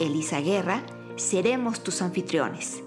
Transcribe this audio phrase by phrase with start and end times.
[0.00, 0.84] Elisa Guerra,
[1.16, 2.82] seremos tus anfitriones.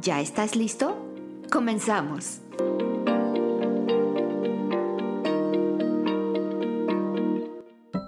[0.00, 0.96] ¿Ya estás listo?
[1.50, 2.40] Comenzamos.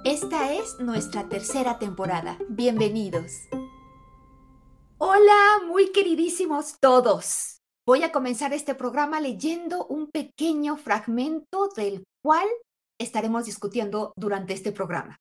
[0.05, 2.39] Esta es nuestra tercera temporada.
[2.49, 3.33] Bienvenidos.
[4.99, 7.54] Hola, muy queridísimos todos.
[7.87, 12.49] Voy a comenzar este programa leyendo un pequeño fragmento del cual
[12.99, 15.19] estaremos discutiendo durante este programa.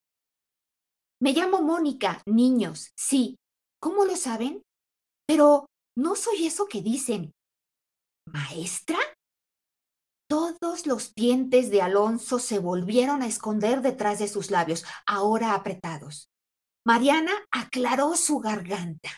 [1.21, 3.37] Me llamo Mónica, niños, sí.
[3.81, 4.61] ¿Cómo lo saben?
[5.27, 5.65] Pero
[5.97, 7.33] no soy eso que dicen.
[8.31, 8.97] ¿Maestra?
[10.29, 16.29] Todos los dientes de Alonso se volvieron a esconder detrás de sus labios, ahora apretados.
[16.85, 19.09] Mariana aclaró su garganta.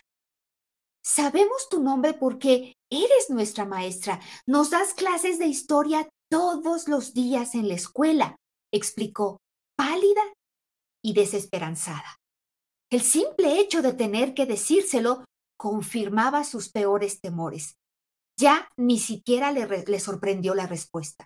[1.03, 4.19] Sabemos tu nombre porque eres nuestra maestra.
[4.45, 8.35] Nos das clases de historia todos los días en la escuela,
[8.73, 9.39] explicó,
[9.75, 10.23] pálida
[11.03, 12.17] y desesperanzada.
[12.91, 15.25] El simple hecho de tener que decírselo
[15.57, 17.75] confirmaba sus peores temores.
[18.37, 21.25] Ya ni siquiera le, sorprendió la respuesta.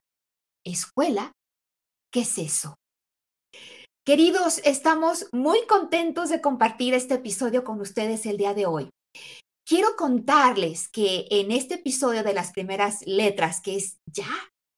[0.64, 1.34] ¿Escuela?
[2.12, 2.76] ¿Qué es eso?
[4.06, 8.90] Queridos, estamos muy contentos de compartir este episodio con ustedes el día de hoy.
[9.70, 14.26] Quiero contarles que en este episodio de las primeras letras, que es ya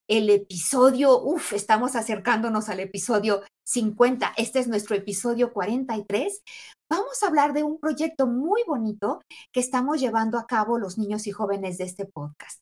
[0.10, 6.44] el episodio, uff, estamos acercándonos al episodio 50, este es nuestro episodio 43,
[6.90, 9.22] vamos a hablar de un proyecto muy bonito
[9.54, 12.60] que estamos llevando a cabo los niños y jóvenes de este podcast.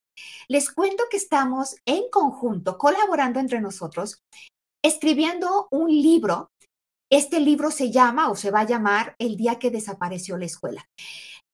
[0.48, 4.22] Les cuento que estamos en conjunto, colaborando entre nosotros,
[4.86, 6.52] escribiendo un libro.
[7.12, 10.86] Este libro se llama o se va a llamar El día que desapareció la escuela.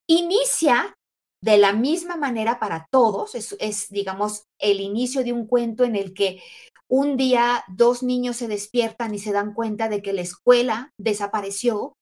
[0.07, 0.95] Inicia
[1.41, 6.13] de la misma manera para todos, es, digamos, el inicio de un cuento en el
[6.13, 6.41] que
[6.87, 11.93] un día dos niños se despiertan y se dan cuenta de que la escuela desapareció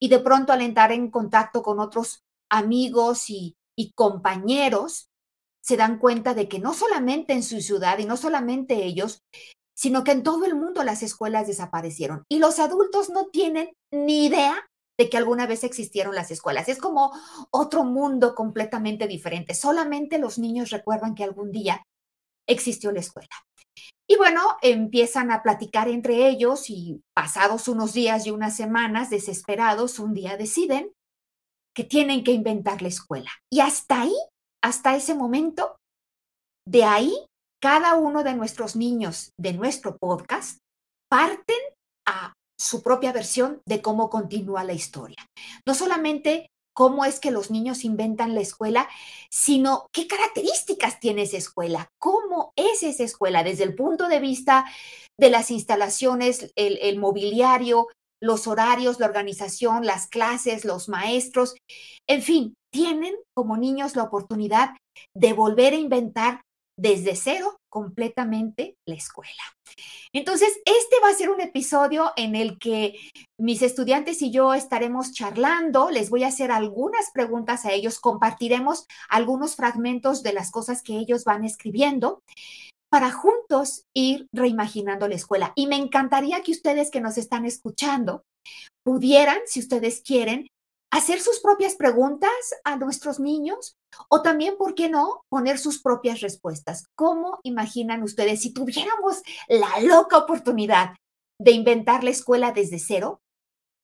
[0.00, 2.20] y de pronto al entrar en contacto con otros
[2.50, 3.56] amigos y,
[3.94, 5.08] compañeros,
[5.62, 9.20] se dan cuenta de que no solamente en su ciudad y no solamente ellos,
[9.76, 12.24] sino que en todo el mundo las escuelas desaparecieron.
[12.28, 14.68] Y los adultos no tienen ni idea
[14.98, 16.68] de que alguna vez existieron las escuelas.
[16.68, 17.12] Es como
[17.50, 19.54] otro mundo completamente diferente.
[19.54, 21.82] Solamente los niños recuerdan que algún día
[22.48, 23.34] existió la escuela.
[24.08, 29.98] Y bueno, empiezan a platicar entre ellos y pasados unos días y unas semanas, desesperados,
[29.98, 30.92] un día deciden
[31.74, 33.30] que tienen que inventar la escuela.
[33.50, 34.14] Y hasta ahí,
[34.62, 35.76] hasta ese momento,
[36.66, 37.26] de ahí,
[37.60, 40.58] cada uno de nuestros niños de nuestro podcast
[41.10, 41.56] parten
[42.06, 45.16] a su propia versión de cómo continúa la historia.
[45.66, 48.88] No solamente cómo es que los niños inventan la escuela,
[49.30, 54.66] sino qué características tiene esa escuela, cómo es esa escuela desde el punto de vista
[55.18, 57.86] de las instalaciones, el, mobiliario,
[58.20, 61.54] los horarios, la organización, las clases, los maestros,
[62.08, 64.70] en fin, tienen como niños la oportunidad
[65.14, 66.40] de volver a inventar
[66.76, 69.42] desde cero completamente la escuela.
[70.12, 72.94] Entonces, este va a ser un episodio en el que
[73.36, 78.86] mis estudiantes y yo estaremos charlando, les voy a hacer algunas preguntas a ellos, compartiremos
[79.08, 82.22] algunos fragmentos de las cosas que ellos van escribiendo
[82.92, 85.52] para juntos ir reimaginando la escuela.
[85.56, 88.22] Y me encantaría que ustedes que nos están escuchando
[88.84, 90.46] pudieran, si ustedes quieren,
[90.94, 92.30] hacer sus propias preguntas
[92.62, 93.74] a nuestros niños
[94.08, 96.84] o también, ¿por qué no?, poner sus propias respuestas.
[96.96, 100.94] ¿Cómo imaginan ustedes si tuviéramos la loca oportunidad
[101.40, 103.18] de inventar la escuela desde cero?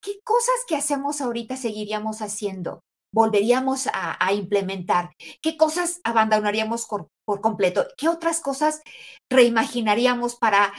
[0.01, 2.79] ¿Qué cosas que hacemos ahorita seguiríamos haciendo?
[3.13, 5.11] ¿Volveríamos a, implementar?
[5.43, 7.09] ¿Qué cosas abandonaríamos por,
[7.41, 7.89] completo?
[7.97, 8.83] ¿Qué otras cosas
[9.29, 10.73] reimaginaríamos para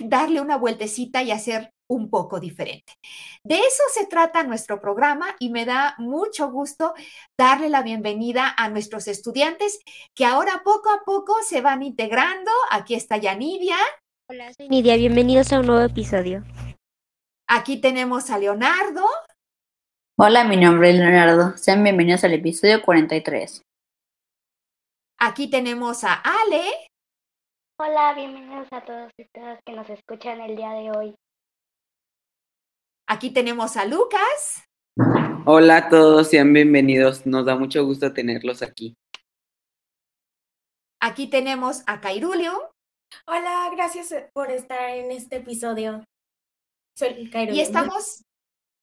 [0.00, 2.94] darle una vueltecita y hacer un poco diferente.
[3.44, 6.94] De eso se trata nuestro programa y me da mucho gusto
[7.38, 9.80] darle la bienvenida a nuestros estudiantes
[10.14, 12.50] que ahora poco a poco se van integrando.
[12.70, 13.76] Aquí está ya Nidia.
[14.30, 14.96] Hola, soy Nidia.
[14.96, 16.44] Bienvenidos a un nuevo episodio.
[17.46, 19.04] Aquí tenemos a Leonardo.
[20.18, 21.56] Hola, mi nombre es Leonardo.
[21.58, 23.62] Sean bienvenidos al episodio 43.
[25.18, 26.62] Aquí tenemos a Ale.
[27.78, 31.14] Hola, bienvenidos a todos y todas que nos escuchan el día de hoy.
[33.12, 34.64] Aquí tenemos a Lucas.
[35.44, 37.26] Hola a todos, sean bienvenidos.
[37.26, 38.96] Nos da mucho gusto tenerlos aquí.
[40.98, 42.72] Aquí tenemos a Cairulio.
[43.26, 46.02] Hola, gracias por estar en este episodio.
[46.96, 47.60] Soy Cairulio.
[47.60, 48.24] Y estamos,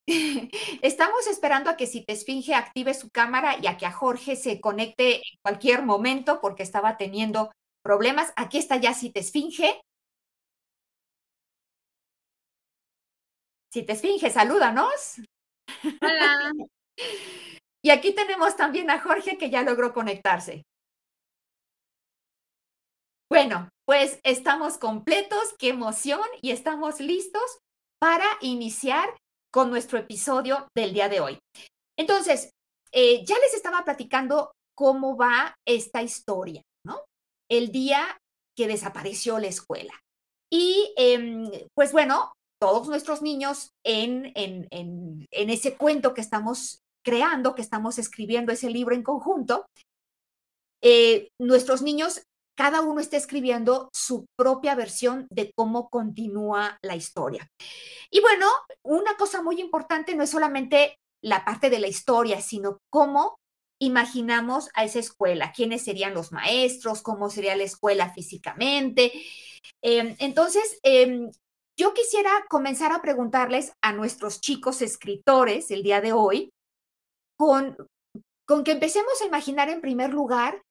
[0.84, 4.36] estamos esperando a que si te esfinge active su cámara y a que a Jorge
[4.36, 7.52] se conecte en cualquier momento porque estaba teniendo
[7.84, 8.32] problemas.
[8.36, 9.82] Aquí está ya si te esfinge.
[13.72, 15.22] Si te esfinge, salúdanos.
[16.02, 16.52] Hola.
[17.82, 20.64] Y aquí tenemos también a Jorge que ya logró conectarse.
[23.32, 27.60] Bueno, pues estamos completos, qué emoción y estamos listos
[27.98, 29.08] para iniciar
[29.50, 31.40] con nuestro episodio del día de hoy.
[31.98, 32.52] Entonces,
[32.92, 37.06] eh, ya les estaba platicando cómo va esta historia, ¿no?
[37.50, 38.18] El día
[38.58, 39.94] que desapareció la escuela.
[40.52, 46.82] Y em, pues bueno, todos nuestros niños en, en, en, en ese cuento que estamos
[47.04, 49.66] creando, que estamos escribiendo ese libro en conjunto,
[50.82, 52.22] eh, nuestros niños,
[52.56, 57.50] cada uno está escribiendo su propia versión de cómo continúa la historia.
[58.12, 58.48] Y bueno,
[58.84, 63.40] una cosa muy importante no es solamente la parte de la historia, sino cómo
[63.82, 69.14] imaginamos a esa escuela, quiénes serían los maestros, cómo sería la escuela físicamente.
[69.82, 71.30] Eh, entonces, eh,
[71.80, 76.52] yo quisiera comenzar a preguntarles a nuestros chicos escritores el día de hoy,
[77.38, 77.78] con,
[78.46, 80.62] con que empecemos a imaginar en primer lugar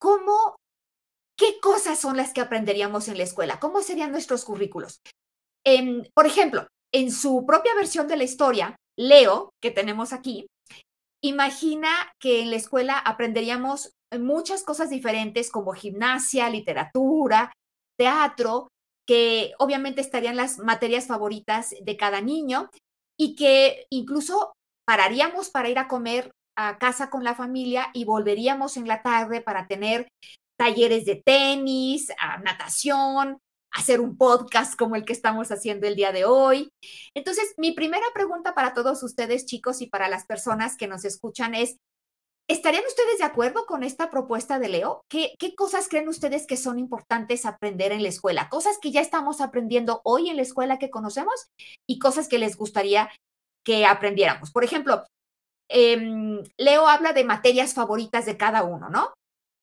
[0.00, 0.56] cómo,
[1.38, 4.98] qué cosas son las que aprenderíamos en la escuela, cómo serían nuestros currículos.
[5.64, 10.48] Eh, por ejemplo, en su propia versión de la historia, Leo, que tenemos aquí,
[11.22, 17.52] imagina que en la escuela aprenderíamos muchas cosas diferentes como gimnasia, literatura,
[17.96, 18.66] teatro,
[19.10, 22.70] que obviamente estarían las materias favoritas de cada niño
[23.18, 24.52] y que incluso
[24.86, 29.40] pararíamos para ir a comer a casa con la familia y volveríamos en la tarde
[29.40, 30.06] para tener
[30.56, 32.12] talleres de tenis,
[32.44, 33.38] natación,
[33.72, 36.68] hacer un podcast como el que estamos haciendo el día de hoy.
[37.12, 41.56] Entonces, mi primera pregunta para todos ustedes, chicos, y para las personas que nos escuchan
[41.56, 41.78] es,
[42.50, 45.04] ¿Estarían ustedes de acuerdo con esta propuesta de Leo?
[45.08, 48.48] ¿Qué, ¿Qué, cosas creen ustedes que son importantes aprender en la escuela?
[48.48, 51.46] Cosas que ya estamos aprendiendo hoy en la escuela que conocemos
[51.88, 53.08] y cosas que les gustaría
[53.64, 54.50] que aprendiéramos.
[54.50, 55.06] Por ejemplo,
[55.68, 59.14] eh, Leo habla de materias favoritas de cada uno, ¿no?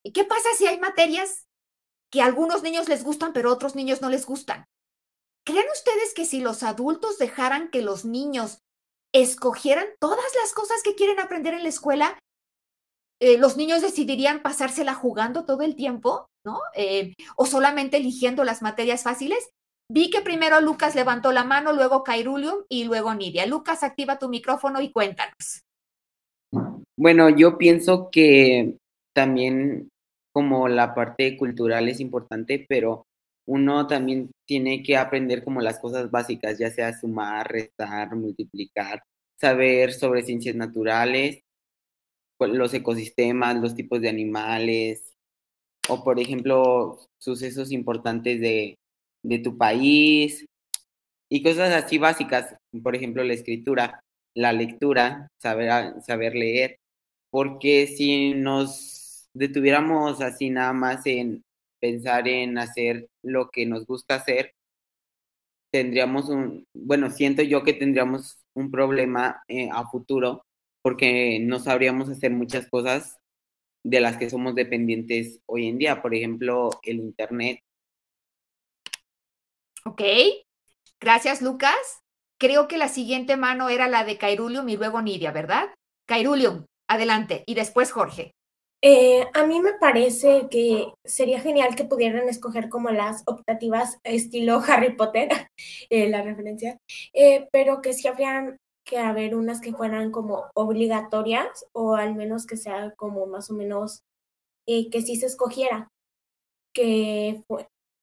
[0.02, 1.44] ¿Y qué pasa si hay materias
[2.10, 4.64] que a algunos niños les gustan, pero a otros niños no les gustan?
[5.46, 8.60] ¿Creen ustedes que si los adultos dejaran que los niños
[9.14, 12.18] escogieran todas las cosas que quieren aprender en la escuela,
[13.20, 16.60] eh, los niños decidirían pasársela jugando todo el tiempo, ¿no?
[16.76, 19.50] Eh, o solamente eligiendo las materias fáciles.
[19.90, 23.46] Vi que primero Lucas levantó la mano, luego Cairulio y luego Nidia.
[23.46, 25.64] Lucas, activa tu micrófono y cuéntanos.
[26.98, 28.76] Bueno, yo pienso que
[29.14, 29.90] también
[30.34, 33.08] como la parte cultural es importante, pero
[33.48, 39.02] uno también tiene que aprender como las cosas básicas, ya sea sumar, restar, multiplicar,
[39.40, 41.42] saber sobre ciencias naturales
[42.40, 45.16] los ecosistemas, los tipos de animales,
[45.90, 48.78] o por ejemplo, sucesos importantes de,
[49.24, 50.46] de tu país
[51.30, 54.02] y cosas así básicas, por ejemplo, la escritura,
[54.36, 56.78] la lectura, saber, saber leer,
[57.32, 61.44] porque si nos detuviéramos así nada más en
[61.80, 64.54] pensar en hacer lo que nos gusta hacer,
[65.72, 70.44] tendríamos un, bueno, siento yo que tendríamos un problema eh, a futuro
[70.82, 73.18] porque no sabríamos hacer muchas cosas
[73.84, 77.60] de las que somos dependientes hoy en día, por ejemplo, el Internet.
[79.86, 80.02] Ok,
[81.00, 82.02] gracias Lucas.
[82.40, 85.70] Creo que la siguiente mano era la de Cairulium y luego Nidia, ¿verdad?
[86.08, 88.34] Cairulium, adelante, y después Jorge.
[88.84, 94.62] Eh, a mí me parece que sería genial que pudieran escoger como las optativas estilo
[94.68, 95.30] Harry Potter,
[95.90, 96.78] eh, la referencia,
[97.14, 98.58] eh, pero que si habrían
[98.88, 103.54] que haber unas que fueran como obligatorias o al menos que sea como más o
[103.54, 104.02] menos
[104.66, 105.90] eh, que sí se escogiera,
[106.74, 107.44] que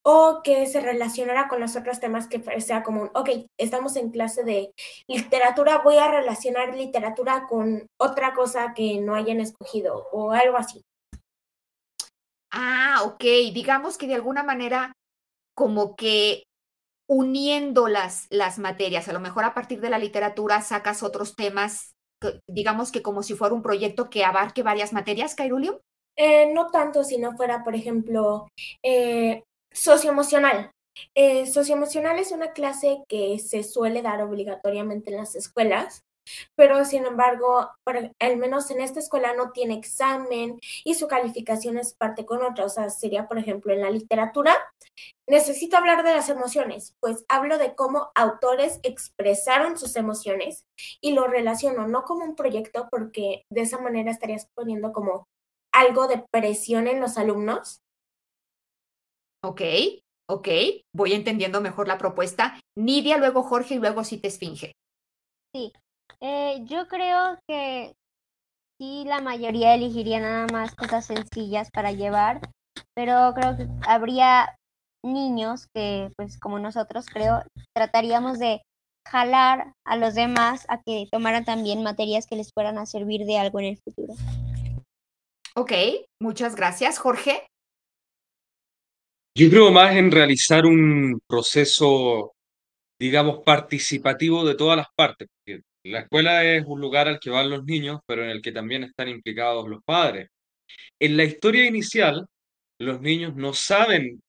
[0.07, 4.45] o que se relacionara con los otros temas que sea como, ok, estamos en clase
[4.45, 4.73] de
[5.09, 10.83] literatura, voy a relacionar literatura con otra cosa que no hayan escogido o algo así.
[12.51, 14.93] Ah, ok, digamos que de alguna manera
[15.55, 16.45] como que
[17.15, 19.09] uniendo las, las materias.
[19.09, 21.95] A lo mejor a partir de la literatura sacas otros temas,
[22.49, 25.81] digamos que como si fuera un proyecto que abarque varias materias, Cairulio.
[26.17, 28.49] Eh, no tanto si no fuera, por ejemplo,
[28.83, 30.73] eh, socioemocional.
[31.15, 36.03] Eh, socioemocional es una clase que se suele dar obligatoriamente en las escuelas,
[36.55, 37.71] pero sin embargo,
[38.19, 42.65] al menos en esta escuela no tiene examen y su calificación es parte con otra.
[42.65, 44.57] O sea, sería, por ejemplo, en la literatura,
[45.29, 50.65] necesito hablar de las emociones, pues hablo de cómo autores expresaron sus emociones
[51.01, 55.27] y lo relaciono no como un proyecto, porque de esa manera estarías poniendo como
[55.73, 57.81] algo de presión en los alumnos.
[59.43, 59.61] Ok,
[60.31, 60.49] ok,
[60.95, 62.59] voy entendiendo mejor la propuesta.
[62.79, 64.73] Nidia, luego Jorge y luego si te esfinge.
[65.53, 65.73] Sí,
[66.21, 67.95] eh, yo creo que
[68.79, 72.41] sí, la mayoría elegiría nada más cosas sencillas para llevar,
[72.95, 74.57] pero creo que habría
[75.05, 77.43] niños que, pues como nosotros, creo,
[77.75, 78.63] trataríamos de
[79.07, 83.39] jalar a los demás a que tomaran también materias que les fueran a servir de
[83.39, 84.15] algo en el futuro.
[85.55, 85.73] Ok,
[86.21, 86.99] muchas gracias.
[86.99, 87.47] Jorge.
[89.37, 92.33] Yo creo más en realizar un proceso,
[93.01, 95.29] digamos, participativo de todas las partes,
[95.85, 98.85] la escuela es un lugar al que van los niños, pero en el que también
[98.85, 100.29] están implicados los padres.
[101.01, 102.27] En la historia inicial,
[102.81, 104.23] los niños no saben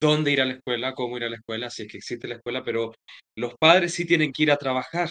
[0.00, 2.36] dónde ir a la escuela, cómo ir a la escuela, si es que existe la
[2.36, 2.94] escuela, pero
[3.36, 5.10] los padres sí tienen que ir a trabajar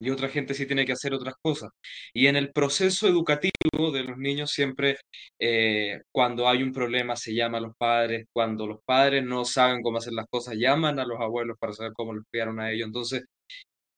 [0.00, 1.70] y otra gente sí tiene que hacer otras cosas.
[2.12, 4.98] Y en el proceso educativo de los niños siempre,
[5.38, 9.82] eh, cuando hay un problema, se llama a los padres, cuando los padres no saben
[9.82, 12.86] cómo hacer las cosas, llaman a los abuelos para saber cómo los criaron a ellos.
[12.86, 13.22] Entonces,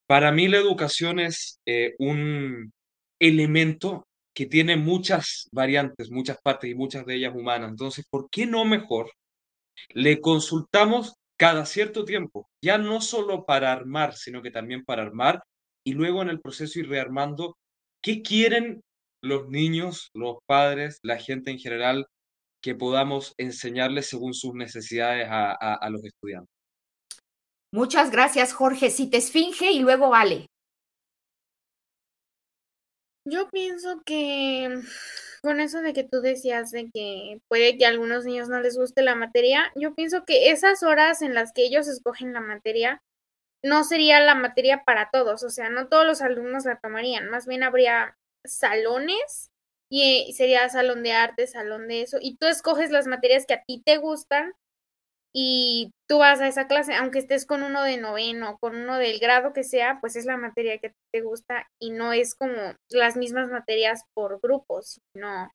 [0.06, 2.72] para mí la educación es eh, un
[3.20, 7.70] elemento que tiene muchas variantes, muchas partes y muchas de ellas humanas.
[7.70, 9.10] Entonces, ¿por qué no mejor
[9.90, 15.42] le consultamos cada cierto tiempo, ya no solo para armar, sino que también para armar
[15.84, 17.56] y luego en el proceso ir rearmando
[18.02, 18.82] qué quieren
[19.22, 22.06] los niños, los padres, la gente en general,
[22.62, 26.53] que podamos enseñarles según sus necesidades a, a los estudiantes.
[27.74, 28.88] Muchas gracias, Jorge.
[28.88, 30.46] Si te esfinge y luego vale.
[33.24, 34.78] Yo pienso que
[35.42, 38.76] con eso de que tú decías de que puede que a algunos niños no les
[38.76, 43.02] guste la materia, yo pienso que esas horas en las que ellos escogen la materia
[43.60, 47.44] no sería la materia para todos, o sea, no todos los alumnos la tomarían, más
[47.44, 49.50] bien habría salones
[49.88, 53.64] y sería salón de arte, salón de eso, y tú escoges las materias que a
[53.64, 54.52] ti te gustan
[55.36, 59.18] y tú vas a esa clase, aunque estés con uno de noveno, con uno del
[59.18, 62.54] grado que sea, pues es la materia que te gusta y no es como
[62.88, 65.50] las mismas materias por grupos, no.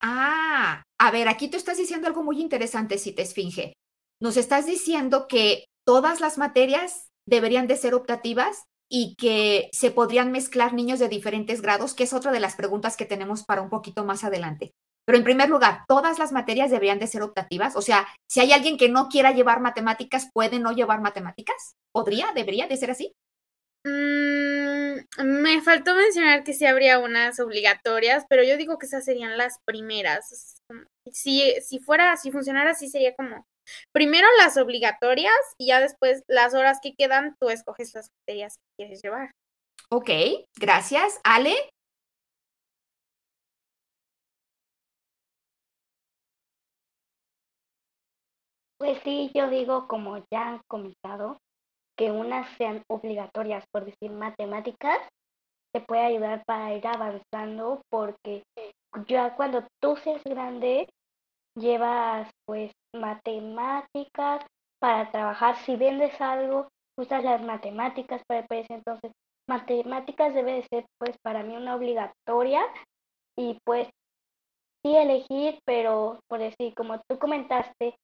[0.00, 3.72] Ah, a ver, aquí tú estás diciendo algo muy interesante, si te esfinge.
[4.20, 10.30] Nos estás diciendo que todas las materias deberían de ser optativas y que se podrían
[10.30, 13.68] mezclar niños de diferentes grados, que es otra de las preguntas que tenemos para un
[13.68, 14.70] poquito más adelante.
[15.08, 17.76] Pero en primer lugar, todas las materias deberían de ser optativas.
[17.76, 21.76] O sea, si hay alguien que no quiera llevar matemáticas, ¿puede no llevar matemáticas?
[21.94, 22.30] ¿Podría?
[22.34, 23.14] ¿Debería de ser así?
[23.86, 29.38] Mm, me faltó mencionar que sí habría unas obligatorias, pero yo digo que esas serían
[29.38, 30.60] las primeras.
[31.10, 33.46] Si, si fuera, si funcionara así, sería como
[33.94, 38.84] primero las obligatorias y ya después las horas que quedan, tú escoges las materias que
[38.84, 39.30] quieres llevar.
[39.88, 40.10] Ok,
[40.60, 41.18] gracias.
[41.24, 41.56] Ale,
[48.78, 51.38] Pues sí, yo digo, como ya han comentado,
[51.96, 54.98] que unas sean obligatorias, por decir matemáticas,
[55.72, 58.44] te puede ayudar para ir avanzando porque
[59.08, 60.88] ya cuando tú seas grande,
[61.56, 64.44] llevas pues matemáticas
[64.80, 65.56] para trabajar.
[65.56, 68.76] Si vendes algo, usas las matemáticas para el precio.
[68.76, 69.12] Entonces,
[69.48, 72.62] matemáticas debe de ser pues para mí una obligatoria
[73.36, 73.88] y pues
[74.84, 77.96] sí elegir, pero por decir, como tú comentaste,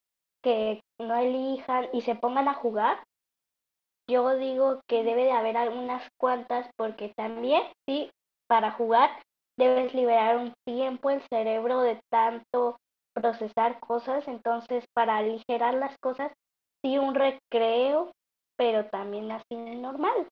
[0.44, 3.02] que no elijan y se pongan a jugar,
[4.08, 8.10] yo digo que debe de haber algunas cuantas porque también, sí,
[8.46, 9.10] para jugar
[9.58, 12.76] debes liberar un tiempo el cerebro de tanto
[13.14, 16.32] procesar cosas, entonces para aligerar las cosas,
[16.82, 18.12] sí un recreo,
[18.56, 20.28] pero también así normal.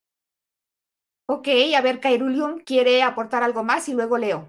[1.29, 4.49] Ok, a ver, Kairulium quiere aportar algo más y luego leo.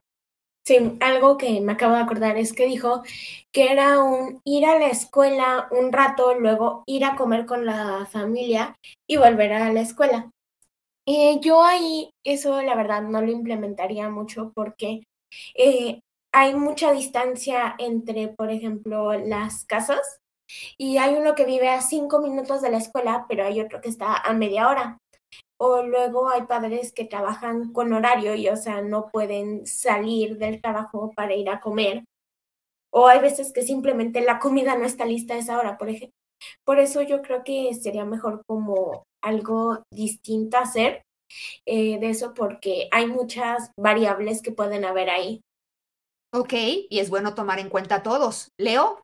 [0.65, 3.03] Sí, algo que me acabo de acordar es que dijo
[3.51, 8.05] que era un ir a la escuela un rato, luego ir a comer con la
[8.09, 10.31] familia y volver a la escuela.
[11.07, 15.03] Eh, yo ahí eso la verdad no lo implementaría mucho porque
[15.55, 16.01] eh,
[16.33, 20.01] hay mucha distancia entre, por ejemplo, las casas
[20.77, 23.89] y hay uno que vive a cinco minutos de la escuela, pero hay otro que
[23.89, 24.99] está a media hora
[25.63, 30.61] o luego hay padres que trabajan con horario y, o sea, no pueden salir del
[30.61, 32.03] trabajo para ir a comer.
[32.91, 36.15] O hay veces que simplemente la comida no está lista a esa hora, por ejemplo.
[36.65, 41.03] Por eso yo creo que sería mejor como algo distinto hacer
[41.65, 45.41] eh, de eso porque hay muchas variables que pueden haber ahí.
[46.33, 46.53] Ok,
[46.89, 48.49] y es bueno tomar en cuenta todos.
[48.57, 49.01] Leo.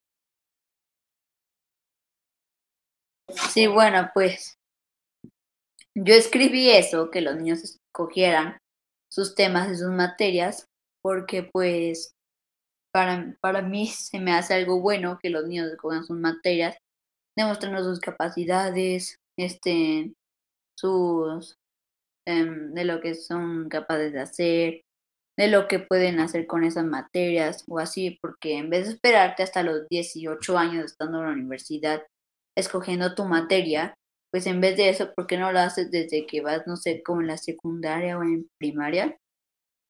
[3.50, 4.59] Sí, bueno, pues
[6.04, 8.58] yo escribí eso, que los niños escogieran
[9.12, 10.66] sus temas y sus materias,
[11.02, 12.14] porque pues
[12.94, 16.78] para, para mí se me hace algo bueno que los niños escojan sus materias,
[17.38, 20.14] demostrando sus capacidades, este,
[20.78, 21.56] sus,
[22.26, 24.82] em, de lo que son capaces de hacer,
[25.38, 29.44] de lo que pueden hacer con esas materias o así, porque en vez de esperarte
[29.44, 32.04] hasta los 18 años estando en la universidad
[32.58, 33.96] escogiendo tu materia,
[34.32, 37.02] pues en vez de eso, ¿por qué no lo haces desde que vas, no sé,
[37.04, 39.18] como en la secundaria o en primaria?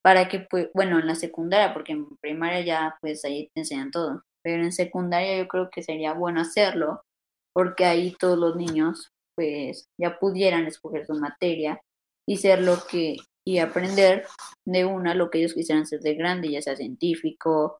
[0.03, 3.91] Para que, pues, bueno, en la secundaria, porque en primaria ya, pues ahí te enseñan
[3.91, 7.01] todo, pero en secundaria yo creo que sería bueno hacerlo,
[7.53, 11.81] porque ahí todos los niños, pues, ya pudieran escoger su materia
[12.27, 14.25] y ser lo que, y aprender
[14.65, 17.79] de una lo que ellos quisieran ser de grande, ya sea científico,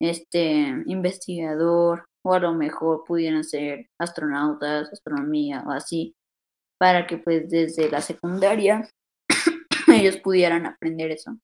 [0.00, 6.14] este, investigador, o a lo mejor pudieran ser astronautas, astronomía o así,
[6.78, 8.88] para que pues desde la secundaria
[9.88, 11.36] ellos pudieran aprender eso.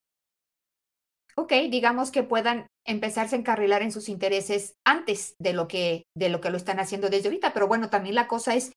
[1.35, 6.29] Ok, digamos que puedan empezarse a encarrilar en sus intereses antes de lo que de
[6.29, 8.71] lo que lo están haciendo desde ahorita, pero bueno, también la cosa es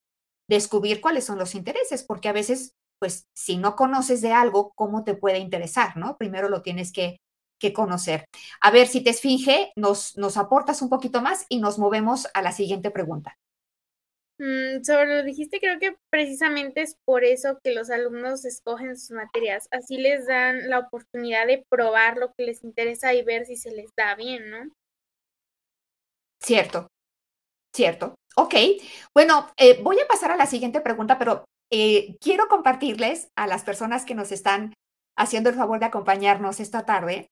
[0.48, 5.04] descubrir cuáles son los intereses, porque a veces pues si no conoces de algo, ¿cómo
[5.04, 6.18] te puede interesar, no?
[6.18, 7.16] Primero lo tienes que
[7.60, 8.24] que conocer.
[8.60, 12.42] A ver si te esfinge, nos, nos aportas un poquito más y nos movemos a
[12.42, 13.36] la siguiente pregunta.
[14.40, 19.10] Mm, sobre lo dijiste, creo que precisamente es por eso que los alumnos escogen sus
[19.10, 19.68] materias.
[19.70, 23.70] Así les dan la oportunidad de probar lo que les interesa y ver si se
[23.70, 24.70] les da bien, ¿no?
[26.42, 26.86] Cierto,
[27.74, 28.14] cierto.
[28.34, 28.54] Ok,
[29.14, 33.62] bueno, eh, voy a pasar a la siguiente pregunta, pero eh, quiero compartirles a las
[33.62, 34.72] personas que nos están
[35.16, 37.30] haciendo el favor de acompañarnos esta tarde,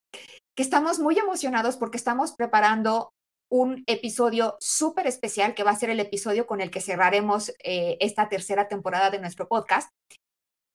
[0.57, 3.12] que estamos muy emocionados porque estamos preparando
[3.51, 7.97] un episodio súper especial que va a ser el episodio con el que cerraremos eh,
[8.01, 9.91] esta tercera temporada de nuestro podcast.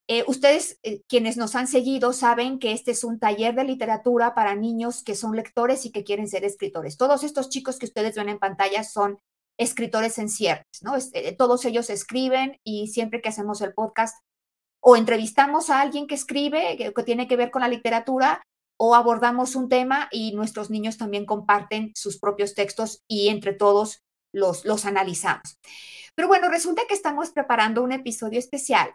[0.09, 4.35] Eh, ustedes, eh, quienes nos han seguido, saben que este es un taller de literatura
[4.35, 6.97] para niños que son lectores y que quieren ser escritores.
[6.97, 9.19] Todos estos chicos que ustedes ven en pantalla son
[9.57, 10.93] escritores en ciernes, ¿no?
[11.37, 14.17] todos ellos escriben y siempre que hacemos el podcast
[14.85, 18.43] o entrevistamos a alguien que escribe, que, tiene que ver con la literatura,
[18.77, 24.03] o abordamos un tema y nuestros niños también comparten sus propios textos y entre todos
[24.33, 25.57] los, los analizamos.
[26.15, 28.93] Pero bueno, resulta que estamos preparando un episodio especial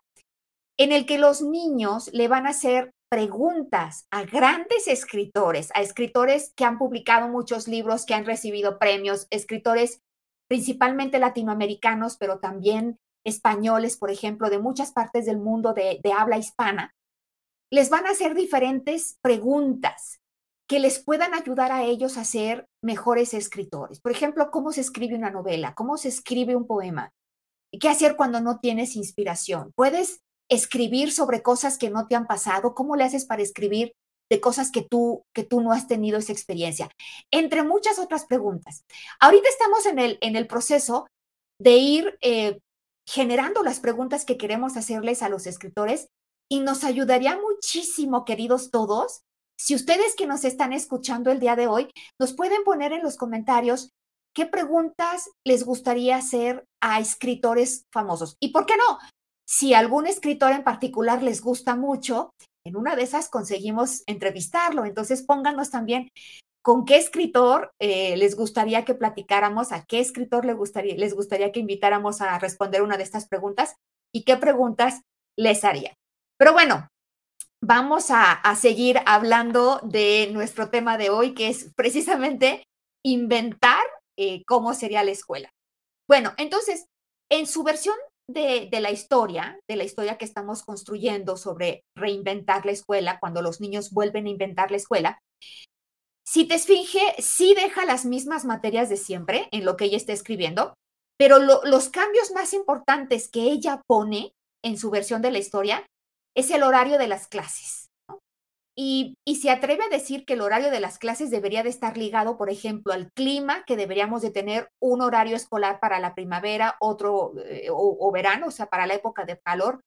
[0.77, 6.53] en el que los niños le van a hacer preguntas a grandes escritores, a escritores
[6.55, 10.03] que han publicado muchos libros, que han recibido premios, escritores
[10.49, 12.99] principalmente latinoamericanos, pero también
[13.29, 16.95] españoles, por ejemplo, de muchas partes del mundo de, habla hispana,
[17.71, 20.21] les van a hacer diferentes preguntas
[20.69, 24.01] que les puedan ayudar a ellos a ser mejores escritores.
[24.01, 27.11] Por ejemplo, cómo se escribe una novela, cómo se escribe un poema,
[27.79, 29.73] qué hacer cuando no tienes inspiración.
[29.75, 33.93] Puedes escribir sobre cosas que no te han pasado, cómo le haces para escribir
[34.31, 36.91] de cosas que tú que tú no has tenido esa experiencia,
[37.31, 38.85] entre muchas otras preguntas.
[39.21, 41.07] Ahorita estamos en el en el proceso
[41.59, 42.61] de ir eh,
[43.09, 46.09] generando las preguntas que queremos hacerles a los escritores
[46.47, 49.23] y nos ayudaría muchísimo, queridos todos,
[49.59, 51.91] si ustedes que nos están escuchando el día de hoy
[52.21, 53.93] nos pueden poner en los comentarios
[54.35, 58.37] qué preguntas les gustaría hacer a escritores famosos.
[58.41, 58.99] ¿Y por qué no?
[59.47, 62.35] Si algún escritor en particular les gusta mucho,
[62.67, 64.85] en una de esas conseguimos entrevistarlo.
[64.85, 66.11] Entonces pónganos también
[66.69, 69.73] ¿Con qué escritor eh, les gustaría que platicáramos?
[69.73, 73.77] ¿A qué escritor les gustaría, les gustaría que invitáramos a responder una de estas preguntas?
[74.13, 75.01] ¿Y qué preguntas
[75.35, 75.95] les haría?
[76.39, 76.87] Pero bueno,
[77.65, 82.65] vamos a, seguir hablando de nuestro tema de hoy, que es precisamente
[83.03, 83.83] inventar
[84.19, 85.49] eh, cómo sería la escuela.
[86.07, 86.85] Bueno, entonces,
[87.31, 87.97] en su versión
[88.29, 93.41] de, de, la historia, de la historia que estamos construyendo sobre reinventar la escuela, cuando
[93.41, 95.19] los niños vuelven a inventar la escuela,
[96.31, 100.13] si te esfinge, sí deja las mismas materias de siempre en lo que ella está
[100.13, 100.75] escribiendo,
[101.19, 105.87] pero los cambios más importantes que ella pone en su versión de la historia
[106.37, 107.89] es el horario de las clases.
[108.77, 111.97] Y, y, se atreve a decir que el horario de las clases debería de estar
[111.97, 116.77] ligado, por ejemplo, al clima, que deberíamos de tener un horario escolar para la primavera,
[116.79, 119.81] otro eh, o, verano, o sea, para la época de calor,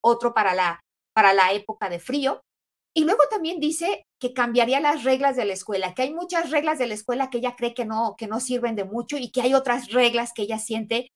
[0.00, 0.80] otro para la,
[1.12, 2.40] para la época de frío.
[2.94, 6.78] Y luego también dice que cambiaría las reglas de la escuela, que hay muchas reglas
[6.78, 9.42] de la escuela que ella cree que no, que no sirven de mucho y que
[9.42, 11.10] hay otras reglas que ella siente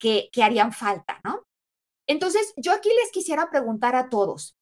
[0.00, 1.42] que, que harían falta, ¿no?
[2.08, 4.56] Entonces, yo aquí les quisiera preguntar a todos,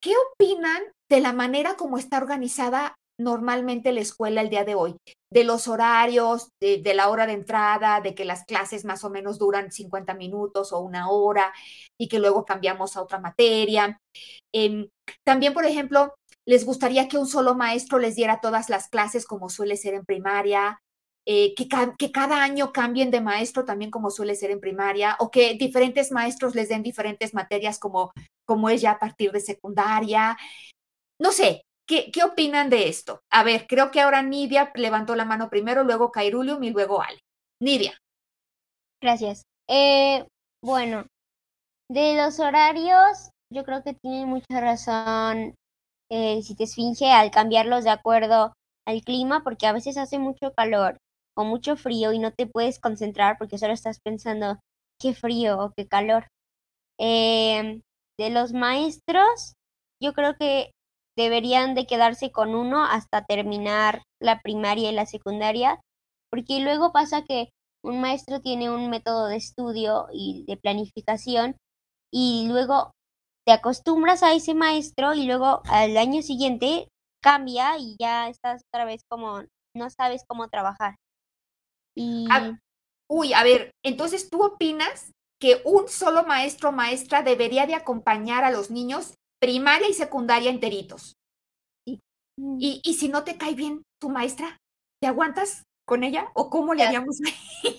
[0.00, 4.96] ¿qué opinan de la manera como está organizada normalmente la escuela el día de hoy?
[5.32, 9.38] De los horarios, de, la hora de entrada, de que las clases más o menos
[9.38, 11.52] duran 50 minutos o una hora
[11.98, 14.00] y que luego cambiamos a otra materia.
[14.54, 14.88] Eh,
[15.24, 16.14] también, por ejemplo,
[16.46, 20.04] les gustaría que un solo maestro les diera todas las clases como suele ser en
[20.04, 20.80] primaria,
[21.26, 25.30] eh, que, que, cada año cambien de maestro también como suele ser en primaria, o
[25.30, 28.12] que diferentes maestros les den diferentes materias como,
[28.46, 30.36] como es ya a partir de secundaria.
[31.20, 33.22] No sé, ¿qué, ¿qué opinan de esto?
[33.30, 37.18] A ver, creo que ahora Nidia levantó la mano primero, luego Cairulium y luego Ale.
[37.60, 37.98] Nidia.
[39.02, 39.42] Gracias.
[39.68, 40.24] Eh,
[40.62, 41.06] bueno,
[41.90, 45.54] de los horarios, yo creo que tiene mucha razón
[46.10, 48.52] eh, si te esfinge al cambiarlos de acuerdo
[48.86, 50.98] al clima, porque a veces hace mucho calor
[51.36, 54.58] o mucho frío y no te puedes concentrar porque solo estás pensando
[55.00, 56.28] qué frío o qué calor.
[56.98, 57.80] Eh,
[58.18, 59.54] de los maestros,
[60.02, 60.70] yo creo que
[61.16, 65.80] deberían de quedarse con uno hasta terminar la primaria y la secundaria,
[66.30, 67.50] porque luego pasa que
[67.82, 71.56] un maestro tiene un método de estudio y de planificación
[72.12, 72.92] y luego
[73.46, 76.88] te acostumbras a ese maestro y luego al año siguiente
[77.22, 79.42] cambia y ya estás otra vez como
[79.74, 80.96] no sabes cómo trabajar.
[81.94, 82.26] Y...
[82.30, 82.58] Ah,
[83.08, 88.42] uy, a ver, entonces tú opinas que un solo maestro o maestra debería de acompañar
[88.42, 91.14] a los niños primaria y secundaria enteritos.
[91.86, 92.00] Sí.
[92.58, 94.56] Y, y si no te cae bien tu maestra,
[95.00, 96.30] ¿te aguantas con ella?
[96.34, 97.18] ¿O cómo le haríamos?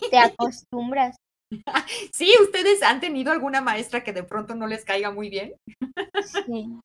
[0.10, 1.18] Te acostumbras.
[2.12, 5.56] Sí, ¿ustedes han tenido alguna maestra que de pronto no les caiga muy bien?
[6.46, 6.80] Sí.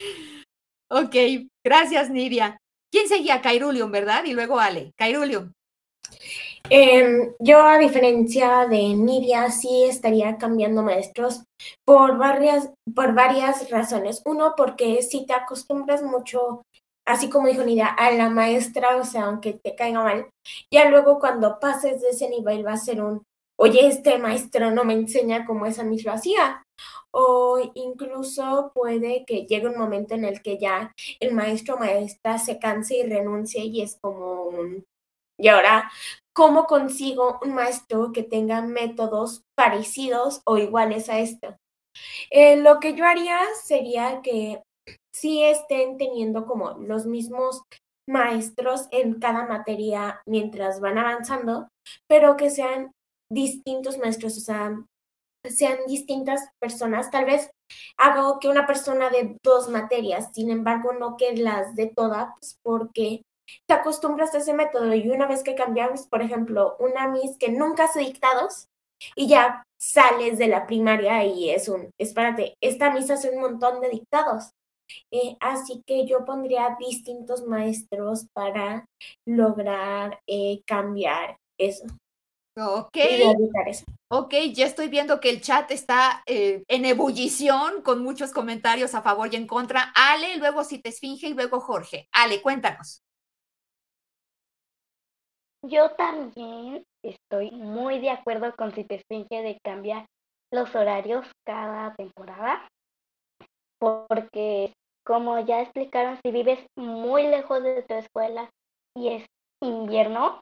[0.94, 1.16] Ok,
[1.64, 2.58] gracias, Nidia.
[2.92, 3.40] ¿Quién seguía?
[3.40, 4.24] Cairulium, ¿verdad?
[4.26, 4.92] Y luego Ale.
[4.98, 5.50] Cairulium.
[6.68, 11.44] Eh, yo, a diferencia de Nidia, sí estaría cambiando maestros
[11.86, 14.20] por varias, por varias razones.
[14.26, 16.62] Uno, porque si te acostumbras mucho,
[17.06, 20.28] así como dijo Nidia, a la maestra, o sea, aunque te caiga mal,
[20.70, 23.22] ya luego cuando pases de ese nivel va a ser un,
[23.62, 26.64] oye, este maestro no me enseña como esa misma hacía.
[27.12, 32.38] O incluso puede que llegue un momento en el que ya el maestro o maestra
[32.38, 34.84] se canse y renuncie y es como un...
[35.38, 35.90] Y ahora,
[36.34, 41.56] ¿cómo consigo un maestro que tenga métodos parecidos o iguales a esto?
[42.30, 44.62] Eh, lo que yo haría sería que
[45.14, 47.62] sí estén teniendo como los mismos
[48.08, 51.68] maestros en cada materia mientras van avanzando,
[52.08, 52.90] pero que sean
[53.32, 54.78] distintos maestros, o sea,
[55.48, 57.10] sean distintas personas.
[57.10, 57.50] Tal vez
[57.96, 62.58] hago que una persona de dos materias, sin embargo, no que las de todas, pues
[62.62, 63.22] porque
[63.66, 67.50] te acostumbras a ese método y una vez que cambiamos, por ejemplo, una Miss que
[67.50, 68.68] nunca hace dictados
[69.16, 73.80] y ya sales de la primaria y es un, espérate, esta Miss hace un montón
[73.80, 74.50] de dictados.
[75.10, 78.86] Eh, así que yo pondría distintos maestros para
[79.26, 81.86] lograr eh, cambiar eso.
[82.56, 82.96] Ok.
[84.08, 89.00] Ok, ya estoy viendo que el chat está eh, en ebullición con muchos comentarios a
[89.00, 89.92] favor y en contra.
[89.94, 92.08] Ale, luego si te esfinge y luego Jorge.
[92.12, 93.02] Ale, cuéntanos.
[95.64, 100.06] Yo también estoy muy de acuerdo con si te esfinge de cambiar
[100.50, 102.68] los horarios cada temporada,
[103.78, 108.50] porque como ya explicaron, si vives muy lejos de tu escuela
[108.94, 109.26] y es
[109.62, 110.40] invierno,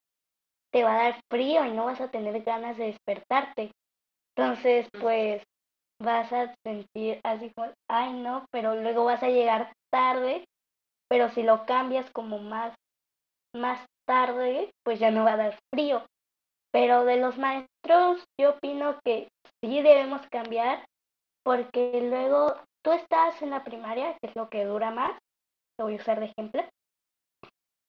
[0.73, 3.73] te va a dar frío y no vas a tener ganas de despertarte.
[4.37, 5.43] Entonces, pues
[6.01, 10.45] vas a sentir así como, ay no, pero luego vas a llegar tarde,
[11.09, 12.75] pero si lo cambias como más,
[13.55, 16.07] más tarde, pues ya no va a dar frío.
[16.73, 19.29] Pero de los maestros, yo opino que
[19.61, 20.87] sí debemos cambiar,
[21.45, 25.19] porque luego tú estás en la primaria, que es lo que dura más,
[25.79, 26.63] lo voy a usar de ejemplo,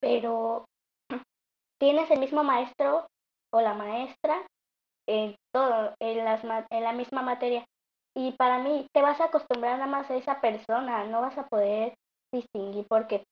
[0.02, 0.66] pero
[1.82, 3.08] tienes el mismo maestro
[3.52, 4.46] o la maestra
[5.10, 7.66] en todo, en, las, en la misma materia.
[8.16, 11.48] Y para mí te vas a acostumbrar nada más a esa persona, no vas a
[11.48, 11.96] poder
[12.32, 13.24] distinguir porque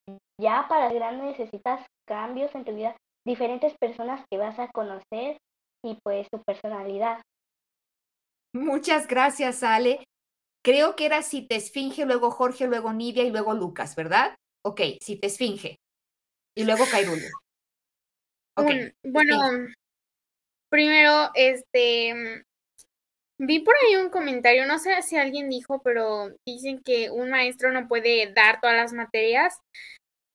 [0.42, 5.38] ya para grande necesitas cambios en tu vida, diferentes personas que vas a conocer
[5.86, 7.22] y pues su personalidad.
[8.54, 10.04] Muchas gracias, Ale.
[10.66, 14.36] Creo que era si te esfinge, luego Jorge, luego Nidia y luego Lucas, ¿verdad?
[14.66, 15.78] Ok, si te esfinge.
[16.58, 17.30] Y luego Cairulio.
[18.56, 18.92] Okay.
[19.04, 19.68] bueno,
[20.70, 22.44] primero, este,
[23.40, 27.72] vi por ahí un comentario, no sé si alguien dijo, pero dicen que un maestro
[27.72, 29.58] no puede dar todas las materias.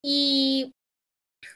[0.03, 0.75] Y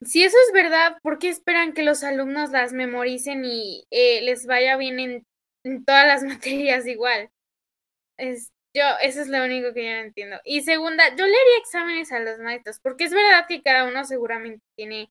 [0.03, 4.47] si eso es verdad, ¿por qué esperan que los alumnos las memoricen y eh, les
[4.47, 5.27] vaya bien en,
[5.65, 7.31] en, todas las materias igual?
[8.19, 10.37] Es, yo, eso es lo único que yo no entiendo.
[10.45, 14.05] Y segunda, yo le haría exámenes a los maestros, porque es verdad que cada uno
[14.05, 15.11] seguramente tiene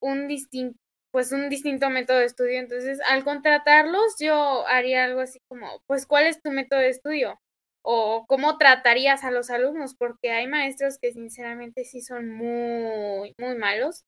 [0.00, 0.78] un distinto,
[1.10, 2.58] pues un distinto método de estudio.
[2.58, 7.40] Entonces, al contratarlos, yo haría algo así como, pues, ¿cuál es tu método de estudio?
[7.82, 13.56] O cómo tratarías a los alumnos, porque hay maestros que sinceramente sí son muy, muy
[13.56, 14.04] malos,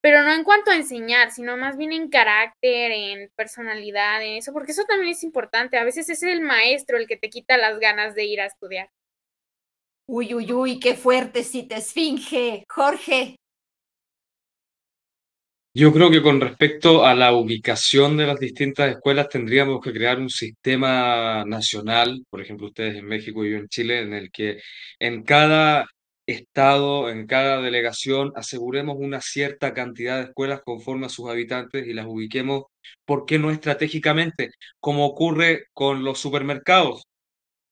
[0.00, 4.52] pero no en cuanto a enseñar, sino más bien en carácter, en personalidad, en eso,
[4.52, 5.78] porque eso también es importante.
[5.78, 8.90] A veces es el maestro el que te quita las ganas de ir a estudiar.
[10.06, 13.36] Uy, uy, uy, qué fuerte si te esfinge, Jorge.
[15.78, 20.18] Yo creo que con respecto a la ubicación de las distintas escuelas tendríamos que crear
[20.18, 24.60] un sistema nacional, por ejemplo ustedes en México y yo en Chile, en el que
[24.98, 25.86] en cada
[26.26, 31.92] estado, en cada delegación, aseguremos una cierta cantidad de escuelas conforme a sus habitantes y
[31.92, 32.64] las ubiquemos,
[33.04, 34.50] ¿por qué no estratégicamente?
[34.80, 37.04] Como ocurre con los supermercados.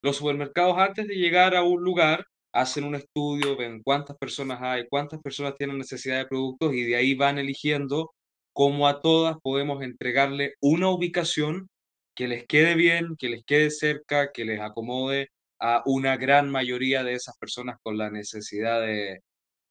[0.02, 2.24] Los supermercados antes de llegar a un lugar
[2.56, 6.96] hacen un estudio, ven cuántas personas hay, cuántas personas tienen necesidad de productos y de
[6.96, 8.12] ahí van eligiendo
[8.54, 11.68] cómo a todas podemos entregarle una ubicación
[12.14, 15.28] que les quede bien, que les quede cerca, que les acomode
[15.60, 19.20] a una gran mayoría de esas personas con la necesidad de,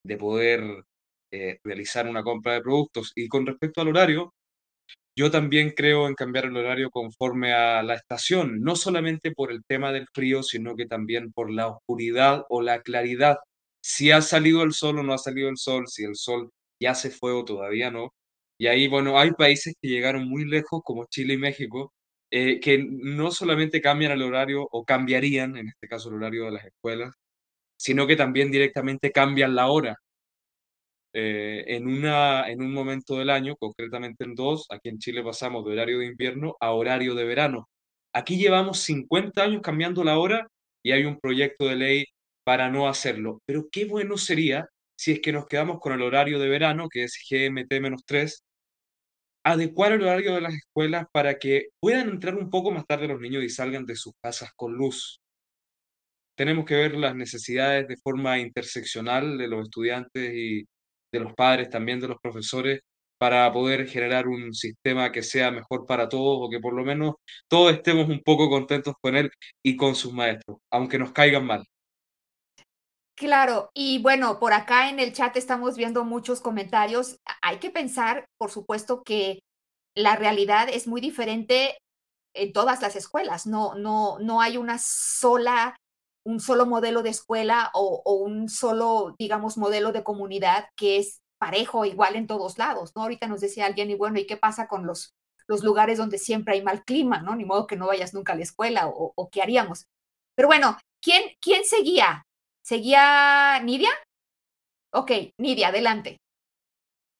[0.04, 0.64] de poder
[1.32, 3.12] eh, realizar una compra de productos.
[3.16, 4.35] Y con respecto al horario,
[5.16, 9.64] yo también creo en cambiar el horario conforme a la estación, no solamente por el
[9.66, 13.38] tema del frío, sino que también por la oscuridad o la claridad.
[13.82, 16.52] Si ha salido el sol o no ha salido el sol, si el sol
[16.82, 18.14] ya se fue o todavía no.
[18.58, 21.94] Y ahí, bueno, hay países que llegaron muy lejos, como Chile y México,
[22.32, 26.52] eh, que no solamente cambian el horario o cambiarían, en este caso el horario de
[26.52, 27.14] las escuelas,
[27.78, 29.98] sino que también directamente cambian la hora.
[31.18, 35.64] Eh, en, una, en un momento del año, concretamente en dos, aquí en Chile pasamos
[35.64, 37.70] de horario de invierno a horario de verano.
[38.12, 40.46] Aquí llevamos 50 años cambiando la hora
[40.84, 42.06] y hay un proyecto de ley
[42.44, 43.42] para no hacerlo.
[43.46, 47.06] Pero qué bueno sería si es que nos quedamos con el horario de verano, que
[47.06, 48.42] es GMT-3,
[49.46, 53.22] adecuar el horario de las escuelas para que puedan entrar un poco más tarde los
[53.22, 55.22] niños y salgan de sus casas con luz.
[56.36, 60.66] Tenemos que ver las necesidades de forma interseccional de los estudiantes y
[61.12, 62.82] de los padres, también de los profesores,
[63.18, 67.16] para poder generar un sistema que sea mejor para todos o que por lo menos
[67.48, 69.32] todos estemos un poco contentos con él
[69.64, 71.66] y con sus maestros, aunque nos caigan mal.
[73.16, 77.18] Claro, y bueno, por acá en el chat estamos viendo muchos comentarios.
[77.42, 79.40] Hay que pensar, por supuesto, que
[79.96, 81.78] la realidad es muy diferente
[82.34, 83.48] en todas las escuelas.
[83.48, 85.78] No, no, no hay una sola
[86.26, 91.86] un solo modelo de escuela o, un solo, digamos, modelo de comunidad que es parejo,
[91.86, 93.04] igual en todos lados, ¿no?
[93.04, 95.14] Ahorita nos decía alguien, y bueno, ¿y qué pasa con los,
[95.48, 97.36] los lugares donde siempre hay mal clima, ¿no?
[97.36, 99.86] Ni modo que no vayas nunca a la escuela o, qué haríamos.
[100.36, 102.24] Pero bueno, ¿quién, ¿quién seguía?
[102.64, 103.92] ¿Seguía Nidia?
[104.92, 106.18] Ok, Nidia, adelante.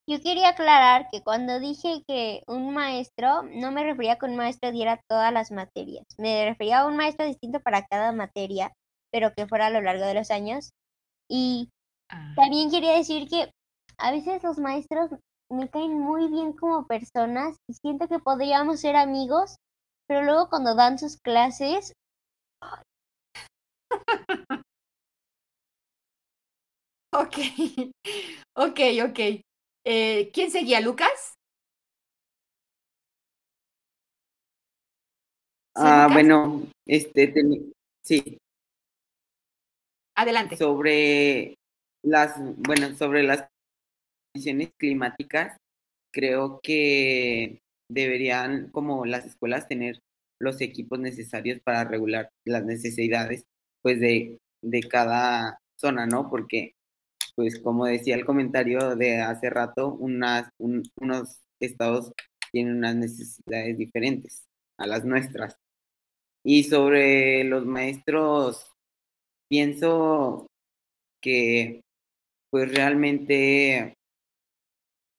[0.08, 4.36] Yo quería aclarar que cuando dije que un maestro, no me refería a que un
[4.36, 8.72] maestro diera todas las materias, me refería a un maestro distinto para cada materia
[9.12, 10.70] pero que fuera a lo largo de los años.
[11.28, 11.70] Y
[12.10, 12.34] ah.
[12.36, 13.50] también quería decir que
[13.98, 15.10] a veces los maestros
[15.50, 19.56] me caen muy bien como personas y siento que podríamos ser amigos,
[20.08, 21.92] pero luego cuando dan sus clases...
[27.12, 27.36] ok,
[28.56, 29.20] ok, ok.
[29.84, 31.34] Eh, ¿Quién seguía, Lucas?
[35.78, 37.32] Ah, bueno, este,
[38.02, 38.38] sí,
[40.16, 40.56] Adelante.
[40.56, 41.58] Sobre
[42.02, 43.46] las, bueno, sobre las
[44.32, 45.56] condiciones climáticas,
[46.12, 50.00] creo que deberían, como las escuelas, tener
[50.40, 53.44] los equipos necesarios para regular las necesidades,
[53.82, 56.30] pues, de, de cada zona, ¿no?
[56.30, 56.72] Porque,
[57.34, 62.12] pues, como decía el comentario de hace rato, unos estados
[62.52, 64.46] tienen unas necesidades diferentes
[64.78, 65.56] a las nuestras.
[66.44, 68.75] Y sobre los maestros
[69.48, 70.46] pienso
[71.22, 71.80] que
[72.50, 73.94] pues realmente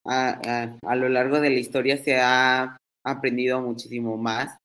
[0.06, 4.58] a, lo largo de la historia se ha aprendido muchísimo más,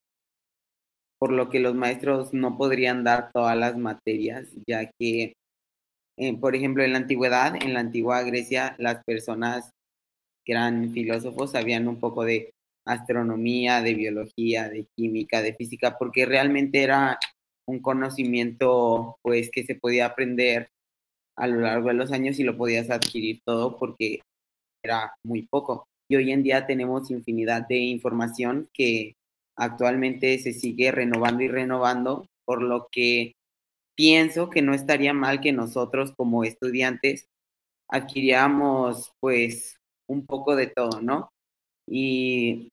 [1.19, 5.35] por lo que los maestros no podrían dar todas las materias, ya que,
[6.17, 9.71] eh, por ejemplo, en la antigüedad, en la antigua Grecia, las personas
[10.45, 12.53] que eran filósofos sabían un poco de
[12.85, 17.19] astronomía, de biología, de química, de física, porque realmente era
[17.67, 20.69] un conocimiento pues que se podía aprender
[21.37, 24.21] a lo largo de los años y lo podías adquirir todo porque
[24.85, 25.87] era muy poco.
[26.09, 29.15] Y hoy en día tenemos infinidad de información que
[29.57, 33.33] actualmente se sigue renovando y renovando, por lo que
[33.95, 37.27] pienso que no estaría mal que nosotros como estudiantes
[37.89, 39.77] adquiríamos pues
[40.09, 41.31] un poco de todo, ¿no?
[41.89, 42.71] Y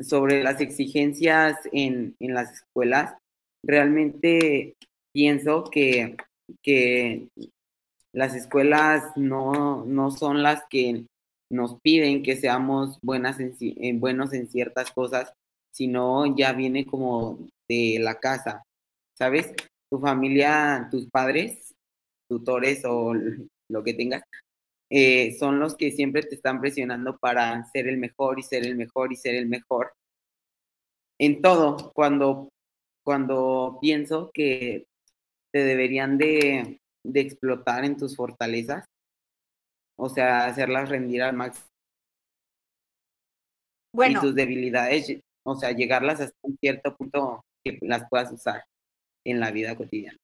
[0.00, 3.14] sobre las exigencias en, en las escuelas,
[3.62, 4.76] realmente
[5.12, 6.16] pienso que,
[6.62, 7.28] que
[8.12, 11.04] las escuelas no, no son las que
[11.50, 15.32] nos piden que seamos buenas en, buenos en ciertas cosas,
[15.72, 18.64] sino ya viene como de la casa,
[19.16, 19.52] ¿sabes?
[19.90, 21.74] Tu familia, tus padres,
[22.28, 23.14] tutores o
[23.68, 24.22] lo que tengas,
[24.90, 28.76] eh, son los que siempre te están presionando para ser el mejor y ser el
[28.76, 29.92] mejor y ser el mejor.
[31.18, 32.48] En todo, cuando,
[33.08, 34.86] cuando pienso que
[35.50, 38.84] te deberían de, de explotar en tus fortalezas,
[39.98, 41.64] o sea, hacerlas rendir al máximo.
[43.94, 44.18] Bueno.
[44.18, 48.66] Y tus debilidades, o sea, llegarlas hasta un cierto punto que las puedas usar
[49.24, 50.18] en la vida cotidiana.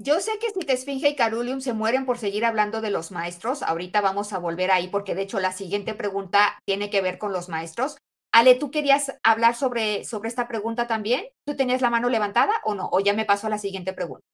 [0.00, 3.10] Yo sé que si te Esfinge y Carulium se mueren por seguir hablando de los
[3.10, 7.18] maestros, ahorita vamos a volver ahí porque de hecho la siguiente pregunta tiene que ver
[7.18, 7.96] con los maestros.
[8.32, 11.26] Ale, ¿tú querías hablar sobre, sobre esta pregunta también?
[11.46, 12.88] ¿Tú tenías la mano levantada o no?
[12.92, 14.24] ¿O ya me paso a la siguiente pregunta?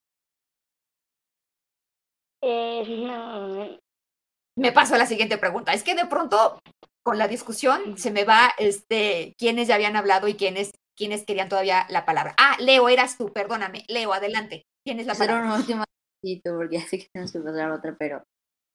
[2.42, 3.78] Eh, no,
[4.56, 5.72] me paso a la siguiente pregunta.
[5.72, 6.60] Es que de pronto
[7.04, 11.48] con la discusión se me va este quiénes ya habían hablado y quiénes quiénes querían
[11.48, 12.34] todavía la palabra.
[12.38, 13.84] Ah, Leo, eras tú, perdóname.
[13.88, 14.64] Leo, adelante.
[14.84, 15.44] Tienes la palabra.
[15.46, 15.84] un último
[16.44, 18.24] porque así que tenemos que pasar a otra, pero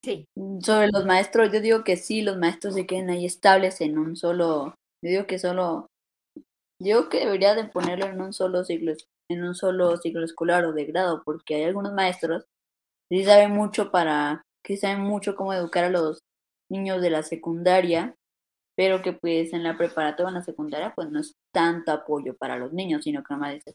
[0.02, 0.24] sí.
[0.60, 4.16] Sobre los maestros, yo digo que sí, los maestros se queden ahí estables en un
[4.16, 5.90] solo, yo digo que solo,
[6.80, 8.92] yo que debería de ponerlo en un solo ciclo,
[9.28, 12.44] en un solo ciclo escolar o de grado, porque hay algunos maestros
[13.10, 16.20] que sí saben mucho para que saben mucho cómo educar a los
[16.70, 18.16] niños de la secundaria,
[18.76, 22.58] pero que pues en la preparatoria en la secundaria pues no es tanto apoyo para
[22.58, 23.74] los niños, sino que nomás dices,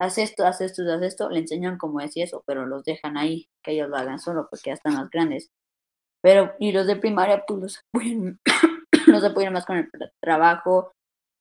[0.00, 3.48] haz esto, haz esto, haz esto, le enseñan cómo y eso, pero los dejan ahí,
[3.62, 5.50] que ellos lo hagan solo porque ya están más grandes.
[6.22, 8.40] Pero, y los de primaria pues los apoyan,
[9.06, 9.90] los apoyan más con el
[10.22, 10.92] trabajo,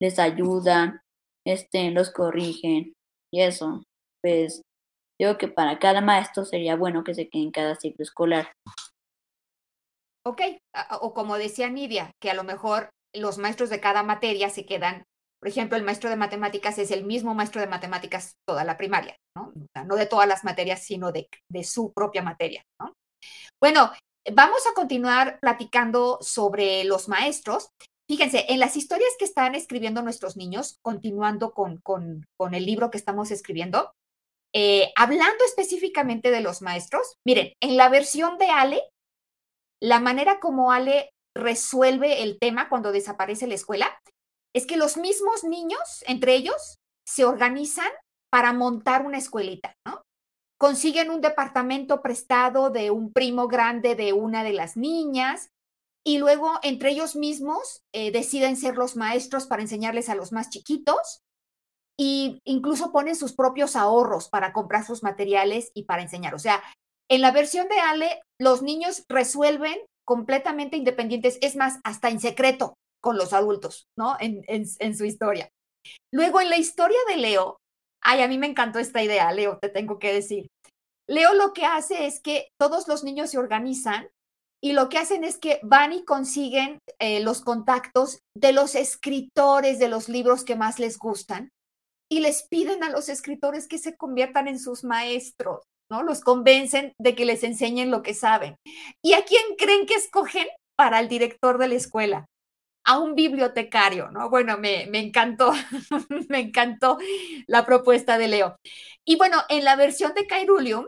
[0.01, 1.01] les ayudan,
[1.45, 2.93] este, los corrigen
[3.32, 3.84] y eso,
[4.21, 4.62] pues
[5.19, 8.51] Digo que para cada maestro sería bueno que se quede en cada ciclo escolar.
[10.25, 10.41] Ok,
[11.01, 15.06] o como decía Nidia, que a lo mejor los maestros de cada materia se quedan,
[15.39, 19.15] por ejemplo, el maestro de matemáticas es el mismo maestro de matemáticas toda la primaria,
[19.38, 19.54] ¿no?
[19.86, 22.93] no de todas las materias, sino de, de su propia materia, ¿no?
[23.62, 23.91] Bueno,
[24.34, 27.70] vamos a continuar platicando sobre los maestros.
[28.08, 32.98] Fíjense, en las historias que están escribiendo nuestros niños, continuando con, con, el libro que
[32.98, 33.92] estamos escribiendo,
[34.54, 38.82] eh, hablando específicamente de los maestros, miren, en la versión de Ale,
[39.82, 44.00] la manera como Ale resuelve el tema cuando desaparece la escuela
[44.56, 47.90] es que los mismos niños, entre ellos, se organizan
[48.32, 50.05] para montar una escuelita, ¿no?
[50.65, 55.51] Consiguen un departamento prestado de un primo grande de una de las niñas
[56.04, 60.49] y luego entre ellos mismos eh, deciden ser los maestros para enseñarles a los más
[60.49, 61.21] chiquitos
[61.99, 66.34] y incluso ponen sus propios ahorros para comprar sus materiales y para enseñar.
[66.34, 66.63] O sea,
[67.12, 72.73] en la versión de Ale, los niños resuelven completamente independientes, es más, hasta en secreto
[73.04, 74.17] con los adultos, ¿no?
[74.19, 75.47] En, en, su historia.
[76.12, 77.60] Luego, en la historia de Leo,
[78.01, 80.47] ay, a mí me encantó esta idea, Leo, te tengo que decir.
[81.08, 84.10] Leo lo que hace es que todos los niños se organizan
[84.62, 89.78] y lo que hacen es que van y consiguen eh, los contactos de los escritores
[89.78, 91.52] de los libros que más les gustan
[92.10, 96.04] y les piden a los escritores que se conviertan en sus maestros, ¿no?
[96.04, 98.58] Los convencen de que les enseñen lo que saben.
[99.04, 102.26] ¿Y a quién creen que escogen para el director de la escuela?
[102.88, 104.30] A un bibliotecario, ¿no?
[104.30, 105.52] Bueno, me, me encantó,
[106.30, 106.98] me encantó
[107.48, 108.56] la propuesta de Leo.
[109.04, 110.88] Y bueno, en la versión de Cairulium,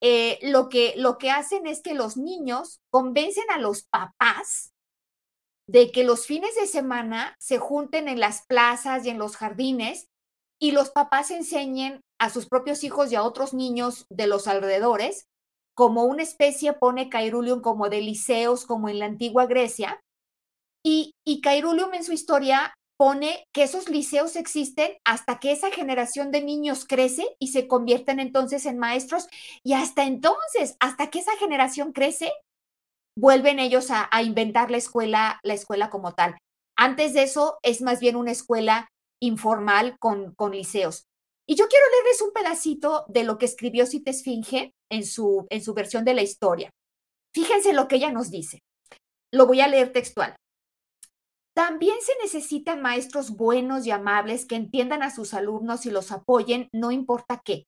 [0.00, 4.72] eh, lo, que, lo que hacen es que los niños convencen a los papás
[5.68, 10.08] de que los fines de semana se junten en las plazas y en los jardines
[10.58, 15.26] y los papás enseñen a sus propios hijos y a otros niños de los alrededores,
[15.74, 20.02] como una especie, pone Cairulium como de liceos, como en la antigua Grecia,
[20.84, 26.30] y, y Cairulium en su historia pone que esos liceos existen hasta que esa generación
[26.30, 29.26] de niños crece y se convierten entonces en maestros,
[29.64, 32.30] y hasta entonces, hasta que esa generación crece,
[33.16, 36.36] vuelven ellos a, inventar la escuela, la escuela como tal.
[36.76, 38.86] Antes de eso es más bien una escuela
[39.18, 41.04] informal con, con liceos.
[41.48, 44.10] Y yo quiero leerles un pedacito de lo que escribió Cita
[44.90, 46.68] en su, en su versión de la historia.
[47.34, 48.58] Fíjense lo que ella nos dice.
[49.32, 50.36] Lo voy a leer textual.
[51.54, 56.68] También se necesitan maestros buenos y amables que entiendan a sus alumnos y los apoyen,
[56.72, 57.66] no importa qué.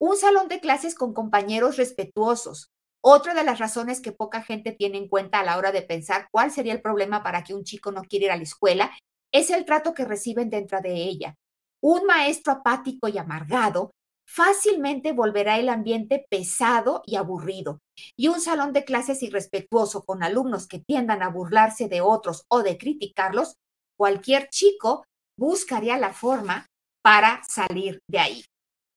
[0.00, 2.70] Un salón de clases con compañeros respetuosos.
[3.00, 6.28] Otra de las razones que poca gente tiene en cuenta a la hora de pensar
[6.30, 8.92] cuál sería el problema para que un chico no quiera ir a la escuela
[9.32, 11.36] es el trato que reciben dentro de ella.
[11.80, 13.92] Un maestro apático y amargado
[14.34, 17.80] fácilmente volverá el ambiente pesado y aburrido.
[18.16, 22.62] Y un salón de clases irrespetuoso con alumnos que tiendan a burlarse de otros o
[22.62, 23.56] de criticarlos,
[23.98, 25.04] cualquier chico
[25.36, 26.66] buscaría la forma
[27.02, 28.44] para salir de ahí.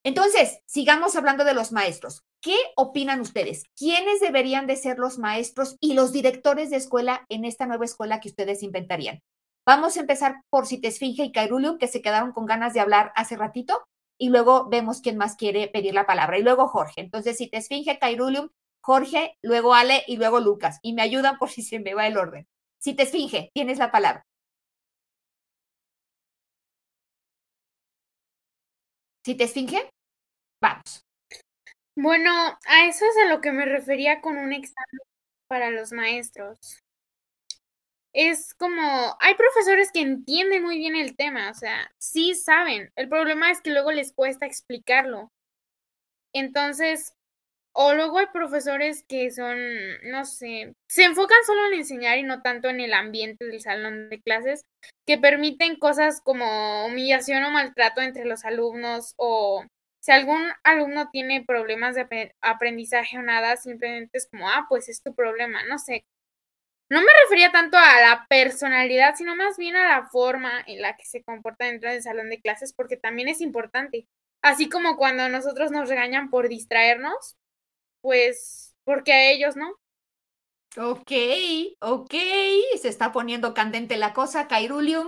[0.06, 2.22] Entonces, sigamos hablando de los maestros.
[2.42, 3.64] ¿Qué opinan ustedes?
[3.76, 8.20] ¿Quiénes deberían de ser los maestros y los directores de escuela en esta nueva escuela
[8.20, 9.20] que ustedes inventarían?
[9.68, 13.36] Vamos a empezar por Citesfinge y Cairulium, que se quedaron con ganas de hablar hace
[13.36, 13.84] ratito,
[14.18, 17.02] y luego vemos quién más quiere pedir la palabra, y luego Jorge.
[17.02, 18.50] Entonces, Citesfinge, Cairulium,
[18.82, 20.80] Jorge, luego Ale y luego Lucas.
[20.82, 22.48] Y me ayudan por si se me va el orden.
[22.82, 24.26] Citesfinge, tienes la palabra.
[29.26, 29.90] Citesfinge,
[30.62, 31.04] vamos.
[31.98, 32.32] Bueno,
[32.68, 35.00] a eso es a lo que me refería con un examen
[35.48, 36.85] para los maestros
[38.16, 42.90] es como, hay profesores que entienden muy bien el tema, o sea, sí saben.
[42.96, 45.32] El problema es que luego les cuesta explicarlo.
[46.34, 47.14] Entonces,
[47.74, 49.58] o luego hay profesores que son,
[50.04, 54.10] no sé, se enfocan solo en enseñar y no tanto en el ambiente del salón
[54.10, 54.64] de clases,
[55.06, 59.66] que permiten cosas como humillación o maltrato entre los alumnos o
[60.00, 65.02] si algún alumno tiene problemas de aprendizaje o nada, simplemente es como, ah, pues es
[65.04, 66.06] tu problema, no sé,
[66.90, 70.96] no me refería tanto a la personalidad, sino más bien a la forma en la
[70.96, 74.08] que se comporta dentro del salón de clases, porque también es importante.
[74.42, 77.36] Así como cuando nosotros nos regañan por distraernos,
[78.02, 79.76] pues porque a ellos no.
[80.78, 81.12] Ok,
[81.80, 82.14] ok,
[82.80, 85.08] se está poniendo candente la cosa, Cairulium.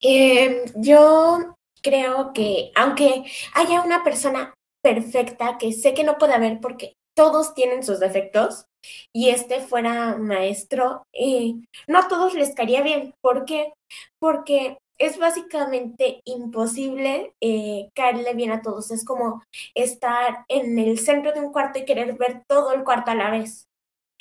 [0.00, 3.24] Em, yo creo que aunque
[3.54, 8.67] haya una persona perfecta, que sé que no puede haber porque todos tienen sus defectos,
[9.12, 11.54] y este fuera maestro, eh,
[11.86, 13.14] no a todos les caería bien.
[13.20, 13.72] ¿Por qué?
[14.18, 18.90] Porque es básicamente imposible eh, caerle bien a todos.
[18.90, 19.42] Es como
[19.74, 23.30] estar en el centro de un cuarto y querer ver todo el cuarto a la
[23.30, 23.66] vez.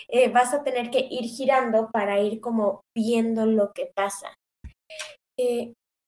[0.10, 4.34] Eh, vas a tener que ir girando para ir como viendo lo que pasa.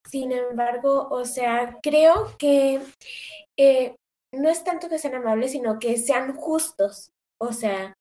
[0.10, 2.82] sin embargo, o sea, creo que
[4.32, 7.12] no es tanto que sean amables, sino que sean justos.
[7.40, 7.96] O sea,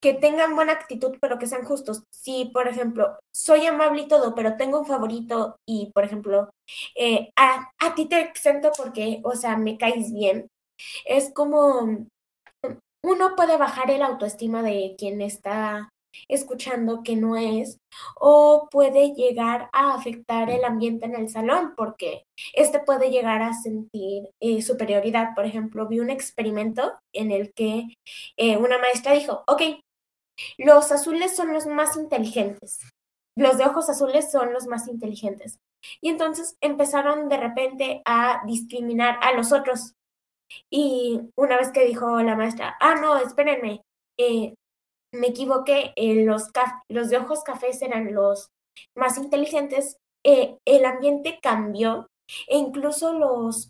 [0.00, 2.02] que tengan buena actitud, pero que sean justos.
[2.10, 6.50] Si, por ejemplo, soy amable y todo, pero tengo un favorito y, por ejemplo,
[6.96, 10.48] eh, a, a, ti te exento porque, o sea, me caes bien,
[11.06, 12.06] es como
[13.02, 15.90] uno puede bajar el autoestima de quien está
[16.28, 17.78] escuchando que no es,
[18.16, 23.54] o puede llegar a afectar el ambiente en el salón, porque este puede llegar a
[23.54, 25.34] sentir eh, superioridad.
[25.34, 27.96] Por ejemplo, vi un experimento en el que
[28.36, 29.62] eh, una maestra dijo, ok,
[30.56, 32.80] los azules son los más inteligentes,
[33.36, 35.58] los de ojos azules son los más inteligentes.
[36.00, 39.94] Y entonces empezaron de repente a discriminar a los otros.
[40.70, 43.82] Y una vez que dijo la maestra, ah, no, espérenme,
[44.18, 44.54] eh,
[45.12, 46.50] me equivoqué, eh, los,
[46.88, 48.48] los de ojos cafés eran los
[48.96, 52.06] más inteligentes, eh, el ambiente cambió
[52.46, 53.68] e incluso los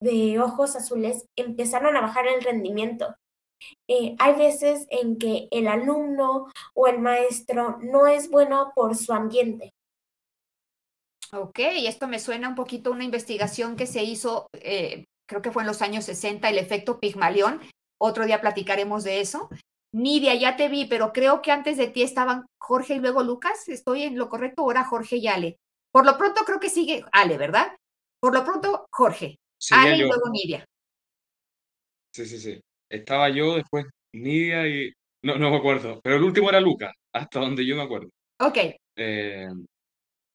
[0.00, 3.14] de ojos azules empezaron a bajar el rendimiento.
[3.88, 9.12] Eh, hay veces en que el alumno o el maestro no es bueno por su
[9.12, 9.72] ambiente.
[11.32, 15.62] Ok, esto me suena un poquito a una investigación que se hizo, creo que fue
[15.62, 17.60] en los años 60, el efecto Pigmalión.
[17.98, 19.48] Otro día platicaremos de eso.
[19.96, 23.66] Nidia, ya te vi, pero creo que antes de ti estaban Jorge y luego Lucas.
[23.68, 24.60] ¿Estoy en lo correcto?
[24.60, 25.58] Ahora Jorge y Ale.
[25.90, 27.74] Por lo pronto creo que sigue Ale, ¿verdad?
[28.20, 29.38] Por lo pronto, Jorge.
[29.72, 30.66] Ale y luego Nidia.
[32.14, 32.60] Sí, sí, sí.
[32.90, 34.92] Estaba yo, después Nidia y.
[35.22, 35.98] No, no me acuerdo.
[36.02, 38.10] Pero el último era Lucas, hasta donde yo me acuerdo.
[38.40, 38.58] Ok.
[38.96, 39.48] Eh,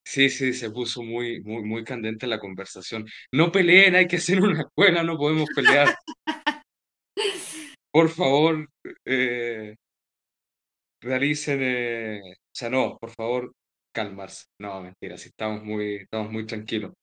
[0.03, 3.05] sí, sí, se puso muy, muy, muy candente la conversación.
[3.31, 5.95] No peleen, hay que hacer una escuela, no podemos pelear.
[7.91, 8.67] por favor,
[9.05, 9.75] eh,
[11.01, 13.53] realicen, eh, o sea, no, por favor,
[13.91, 14.45] calmarse.
[14.59, 16.93] No, mentira, sí estamos muy, estamos muy tranquilos.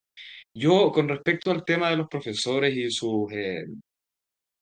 [0.54, 3.32] Yo, con respecto al tema de los profesores y sus...
[3.32, 3.64] Eh,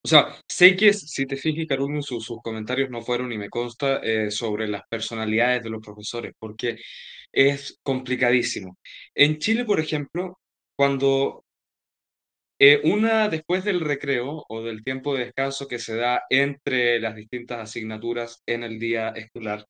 [0.02, 3.50] o sea, sé que, si te fijas, Karun, sus, sus comentarios no fueron, y me
[3.50, 4.00] consta,
[4.30, 6.76] sobre las personalidades de los profesores, porque
[7.32, 8.78] es complicadísimo.
[9.14, 10.38] En Chile, por ejemplo,
[10.76, 11.45] cuando
[12.59, 17.14] Eh, una después del recreo o del tiempo de descanso que se da entre las
[17.14, 19.66] distintas asignaturas en el día escolar.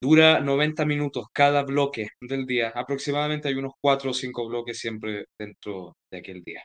[0.00, 2.72] Dura 90 minutos cada bloque del día.
[2.74, 6.64] Aproximadamente hay unos 4 o 5 bloques siempre dentro de aquel día.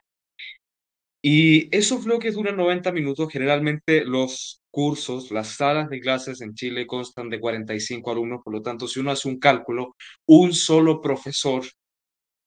[1.22, 3.30] Y esos bloques duran 90 minutos.
[3.32, 8.42] Generalmente los cursos, las salas de clases en Chile constan de 45 alumnos.
[8.44, 11.64] Por lo tanto, si uno hace un cálculo, un solo profesor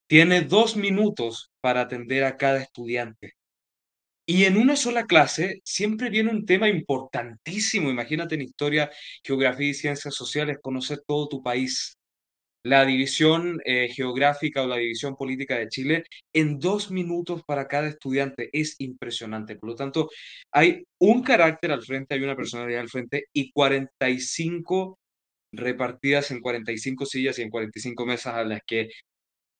[0.06, 3.34] tiene dos minutos para atender a cada estudiante.
[4.26, 7.90] Y en una sola clase siempre viene un tema importantísimo.
[7.90, 8.90] Imagínate en historia,
[9.24, 11.98] geografía y ciencias sociales, conocer todo tu país.
[12.64, 17.88] La división eh, geográfica o la división política de Chile en dos minutos para cada
[17.88, 19.56] estudiante es impresionante.
[19.56, 20.10] Por lo tanto,
[20.52, 24.98] hay un carácter al frente, hay una personalidad al frente y 45
[25.52, 28.90] repartidas en 45 sillas y en 45 mesas a las que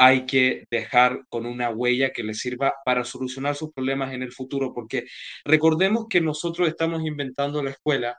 [0.04, 4.32] hay que dejar con una huella que le sirva para solucionar sus problemas en el
[4.32, 5.04] futuro, porque
[5.44, 8.18] recordemos que nosotros estamos inventando la escuela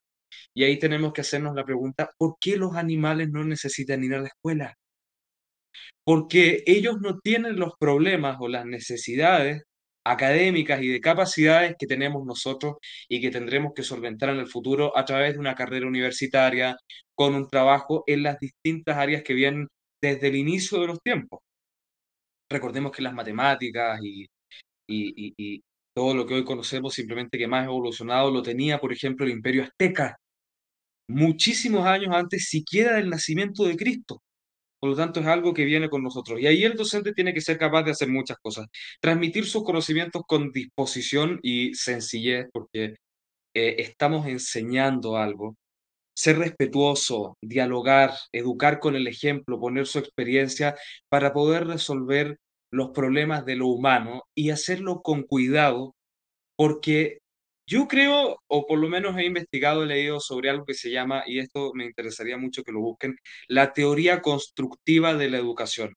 [0.53, 4.21] y ahí tenemos que hacernos la pregunta, ¿por qué los animales no necesitan ir a
[4.21, 4.75] la escuela?
[6.05, 9.63] Porque ellos no tienen los problemas o las necesidades
[10.05, 12.75] académicas y de capacidades que tenemos nosotros
[13.09, 16.77] y que tendremos que solventar en el futuro a través de una carrera universitaria,
[17.15, 19.67] con un trabajo en las distintas áreas que vienen
[20.01, 21.42] desde el inicio de los tiempos
[22.53, 24.27] recordemos que las matemáticas y,
[25.95, 29.63] todo lo que hoy conocemos, simplemente que más evolucionado, lo tenía, por ejemplo, el imperio
[29.63, 30.17] azteca,
[31.07, 34.21] muchísimos años antes siquiera del nacimiento de Cristo.
[34.79, 36.39] Por lo tanto, es algo que viene con nosotros.
[36.41, 38.67] Y ahí el docente tiene que ser capaz de hacer muchas cosas.
[39.01, 42.95] Transmitir sus conocimientos con disposición y sencillez, porque
[43.55, 45.55] eh, estamos enseñando algo
[46.15, 50.75] ser respetuoso, dialogar, educar con el ejemplo, poner su experiencia
[51.09, 52.37] para poder resolver
[52.71, 55.95] los problemas de lo humano y hacerlo con cuidado,
[56.57, 57.19] porque
[57.67, 61.23] yo creo, o por lo menos he investigado, he leído sobre algo que se llama,
[61.25, 63.15] y esto me interesaría mucho que lo busquen,
[63.47, 65.93] la teoría constructiva de la educación.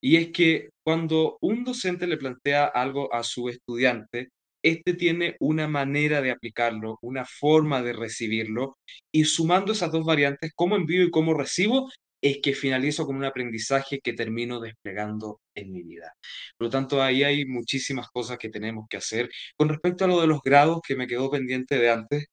[0.00, 4.30] Y es que cuando un docente le plantea algo a su estudiante,
[4.66, 8.78] este tiene una manera de aplicarlo, una forma de recibirlo,
[9.12, 11.88] y sumando esas dos variantes, cómo envío y cómo recibo,
[12.20, 16.14] es que finalizo con un aprendizaje que termino desplegando en mi vida.
[16.56, 19.30] Por lo tanto, ahí hay muchísimas cosas que tenemos que hacer.
[19.56, 22.26] Con respecto a lo de los grados, que me quedó pendiente de antes,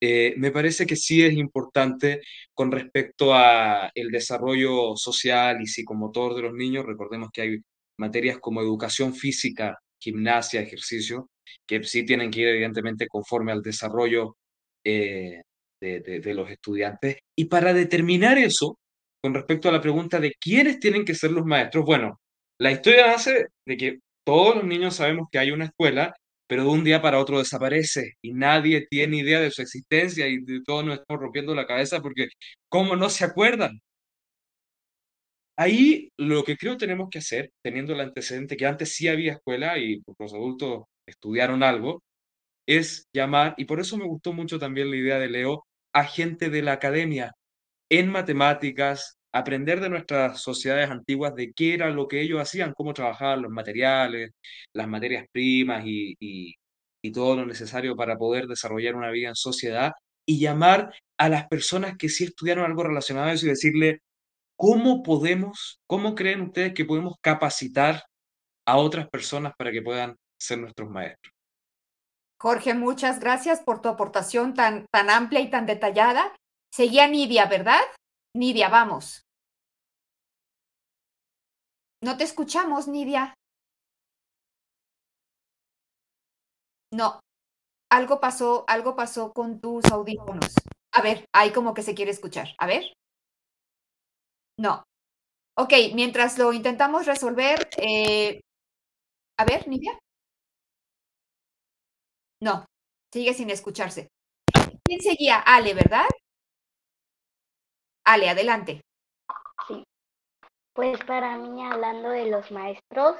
[0.00, 2.20] eh, me parece que sí es importante
[2.54, 6.86] con respecto a el desarrollo social y psicomotor de los niños.
[6.86, 7.58] Recordemos que hay
[7.98, 11.28] materias como educación física, gimnasia, ejercicio,
[11.66, 14.36] que sí tienen que ir evidentemente conforme al desarrollo
[14.84, 15.42] eh,
[15.80, 17.18] de, los estudiantes.
[17.36, 18.78] Y para determinar eso,
[19.22, 22.20] con respecto a la pregunta de quiénes tienen que ser los maestros, bueno,
[22.58, 26.14] la historia hace de que todos los niños sabemos que hay una escuela,
[26.46, 30.38] pero de un día para otro desaparece y nadie tiene idea de su existencia y
[30.38, 32.28] de todos nos estamos rompiendo la cabeza porque
[32.68, 33.80] ¿cómo no se acuerdan?
[35.56, 39.78] Ahí lo que creo tenemos que hacer, teniendo el antecedente que antes sí había escuela
[39.78, 42.02] y los adultos estudiaron algo,
[42.66, 46.50] es llamar, y por eso me gustó mucho también la idea de Leo, a gente
[46.50, 47.32] de la academia
[47.90, 52.94] en matemáticas, aprender de nuestras sociedades antiguas de qué era lo que ellos hacían, cómo
[52.94, 54.30] trabajaban los materiales,
[54.74, 56.54] las materias primas y, y,
[57.12, 59.92] todo lo necesario para poder desarrollar una vida en sociedad,
[60.26, 64.00] y llamar a las personas que sí estudiaron algo relacionado a eso y decirle,
[64.56, 68.04] ¿cómo podemos, cómo creen ustedes que podemos capacitar
[68.66, 71.32] a otras personas para que puedan ser nuestros maestros.
[72.40, 76.36] Jorge, muchas gracias por tu aportación tan, tan amplia y tan detallada.
[76.72, 77.80] Seguía Nidia, ¿verdad?
[78.36, 79.22] Nidia, vamos.
[82.02, 83.34] No te escuchamos, Nidia.
[86.92, 87.20] No,
[87.90, 90.54] algo pasó, algo pasó con tus audífonos.
[90.92, 92.48] A ver, ahí como que se quiere escuchar.
[92.58, 92.84] A ver.
[94.58, 94.84] No.
[95.56, 98.40] Ok, mientras lo intentamos resolver, eh,
[99.38, 99.98] a ver, Nidia.
[102.40, 102.64] No,
[103.12, 104.08] sigue sin escucharse.
[104.84, 105.38] ¿Quién seguía?
[105.38, 106.06] Ale, ¿verdad?
[108.04, 108.82] Ale, adelante.
[109.66, 109.82] Sí.
[110.74, 113.16] Pues para mí, hablando de los maestros,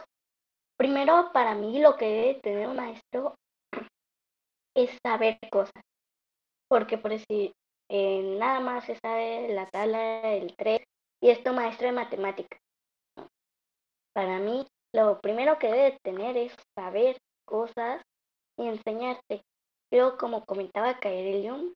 [0.77, 3.35] primero para mí lo que debe tener un maestro
[4.77, 5.83] es saber cosas.
[6.69, 7.53] Porque por decir,
[7.89, 10.81] eh, nada más se sabe la tabla del 3
[11.23, 12.61] y esto maestro de matemáticas.
[14.12, 18.03] Para mí, lo primero que debe tener es saber cosas
[18.57, 19.42] y enseñarte.
[19.90, 21.74] Pero como comentaba Kairelium,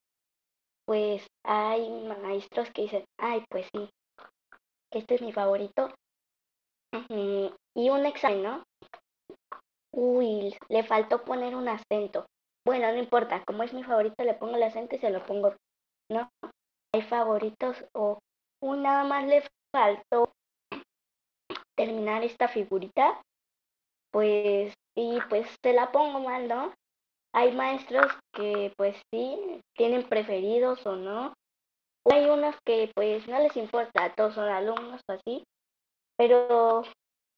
[0.85, 1.89] pues hay
[2.21, 3.89] maestros que dicen, ay, pues sí,
[4.91, 5.93] este es mi favorito.
[7.75, 8.63] Y un examen, ¿no?
[9.91, 12.25] Uy, le faltó poner un acento.
[12.65, 15.55] Bueno, no importa, como es mi favorito, le pongo el acento y se lo pongo,
[16.11, 16.29] ¿no?
[16.93, 18.19] Hay favoritos o
[18.61, 20.33] un nada más le faltó
[21.77, 23.21] terminar esta figurita,
[24.11, 26.73] pues, y pues se la pongo mal, ¿no?
[27.33, 31.33] Hay maestros que pues sí, tienen preferidos o no.
[32.11, 35.43] hay unos que pues no les importa, todos son alumnos o así,
[36.17, 36.83] pero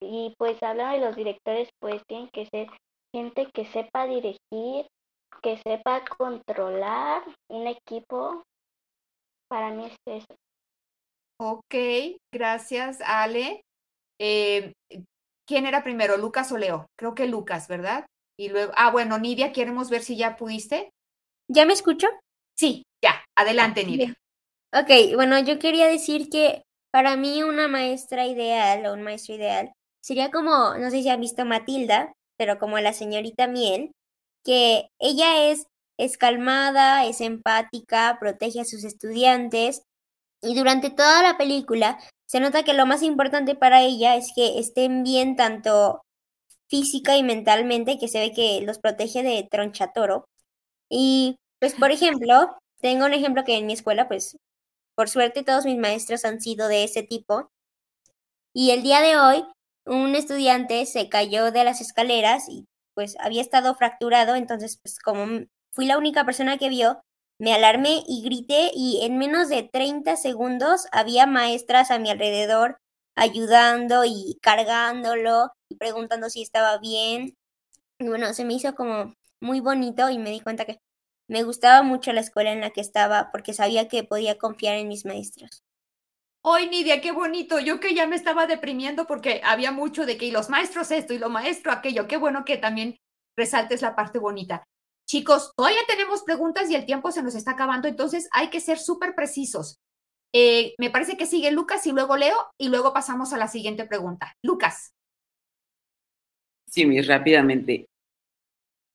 [0.01, 2.67] y pues hablando de los directores, pues tienen que ser
[3.13, 4.87] gente que sepa dirigir,
[5.43, 8.43] que sepa controlar un equipo.
[9.47, 10.35] Para mí es eso.
[11.37, 11.75] Ok,
[12.33, 13.61] gracias, Ale.
[14.19, 14.73] Eh,
[15.51, 16.87] ¿Quién era primero, Lucas o Leo?
[16.97, 18.05] Creo que Lucas, ¿verdad?
[18.39, 20.91] Y luego, ah, bueno, Nidia, queremos ver si ya pudiste.
[21.49, 22.07] ¿Ya me escucho?
[22.57, 24.15] Sí, ya, adelante, Nidia.
[24.73, 29.73] Ok, bueno, yo quería decir que para mí una maestra ideal o un maestro ideal
[30.01, 33.91] sería como, no sé si han visto Matilda, pero como la señorita Miel,
[34.45, 35.65] que ella es,
[35.99, 39.81] es calmada, es empática, protege a sus estudiantes
[40.41, 41.99] y durante toda la película
[42.31, 46.01] se nota que lo más importante para ella es que estén bien tanto
[46.69, 50.23] física y mentalmente, que se ve que los protege de tronchatoro.
[50.89, 54.37] Y pues, por ejemplo, tengo un ejemplo que en mi escuela, pues,
[54.95, 57.51] por suerte todos mis maestros han sido de ese tipo.
[58.53, 59.45] Y el día de hoy
[59.85, 65.25] un estudiante se cayó de las escaleras y pues había estado fracturado, entonces pues como
[65.73, 67.01] fui la única persona que vio,
[67.41, 72.77] me alarmé y grité y en menos de 30 segundos había maestras a mi alrededor
[73.15, 77.35] ayudando y cargándolo y preguntando si estaba bien.
[77.97, 80.77] Y bueno, se me hizo como muy bonito y me di cuenta que
[81.27, 84.87] me gustaba mucho la escuela en la que estaba porque sabía que podía confiar en
[84.87, 85.63] mis maestros.
[86.43, 87.59] Hoy, Nidia, qué bonito.
[87.59, 91.15] Yo que ya me estaba deprimiendo porque había mucho de que y los maestros esto
[91.15, 92.07] y lo maestro aquello.
[92.07, 92.97] Qué bueno que también
[93.35, 94.63] resaltes la parte bonita.
[95.11, 98.77] Chicos, todavía tenemos preguntas y el tiempo se nos está acabando, entonces hay que ser
[98.77, 99.81] súper precisos.
[100.33, 103.85] Eh, me parece que sigue Lucas y luego Leo y luego pasamos a la siguiente
[103.85, 104.37] pregunta.
[104.41, 104.93] Lucas.
[106.65, 107.87] Sí, mis rápidamente.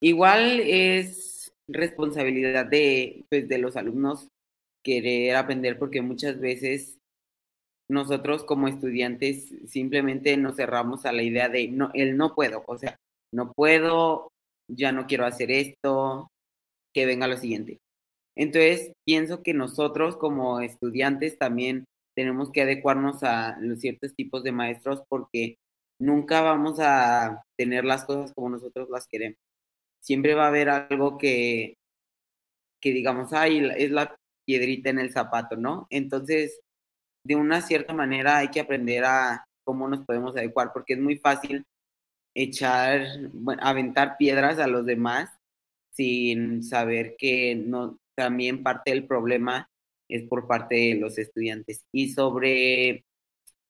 [0.00, 4.28] Igual es responsabilidad de, pues, de los alumnos
[4.82, 6.96] querer aprender porque muchas veces
[7.90, 12.78] nosotros como estudiantes simplemente nos cerramos a la idea de no, el no puedo, o
[12.78, 12.96] sea,
[13.34, 14.32] no puedo,
[14.68, 16.30] ya no quiero hacer esto,
[16.94, 17.78] que venga lo siguiente.
[18.36, 24.52] Entonces, pienso que nosotros como estudiantes también tenemos que adecuarnos a los ciertos tipos de
[24.52, 25.56] maestros porque
[25.98, 29.38] nunca vamos a tener las cosas como nosotros las queremos.
[30.02, 31.74] Siempre va a haber algo que,
[32.80, 35.86] que digamos, ay, es la piedrita en el zapato, ¿no?
[35.90, 36.60] Entonces,
[37.24, 41.18] de una cierta manera hay que aprender a cómo nos podemos adecuar, porque es muy
[41.18, 41.64] fácil
[42.36, 43.06] echar,
[43.60, 45.30] aventar piedras a los demás
[45.92, 49.68] sin saber que no, también parte del problema
[50.08, 51.84] es por parte de los estudiantes.
[51.92, 53.04] Y sobre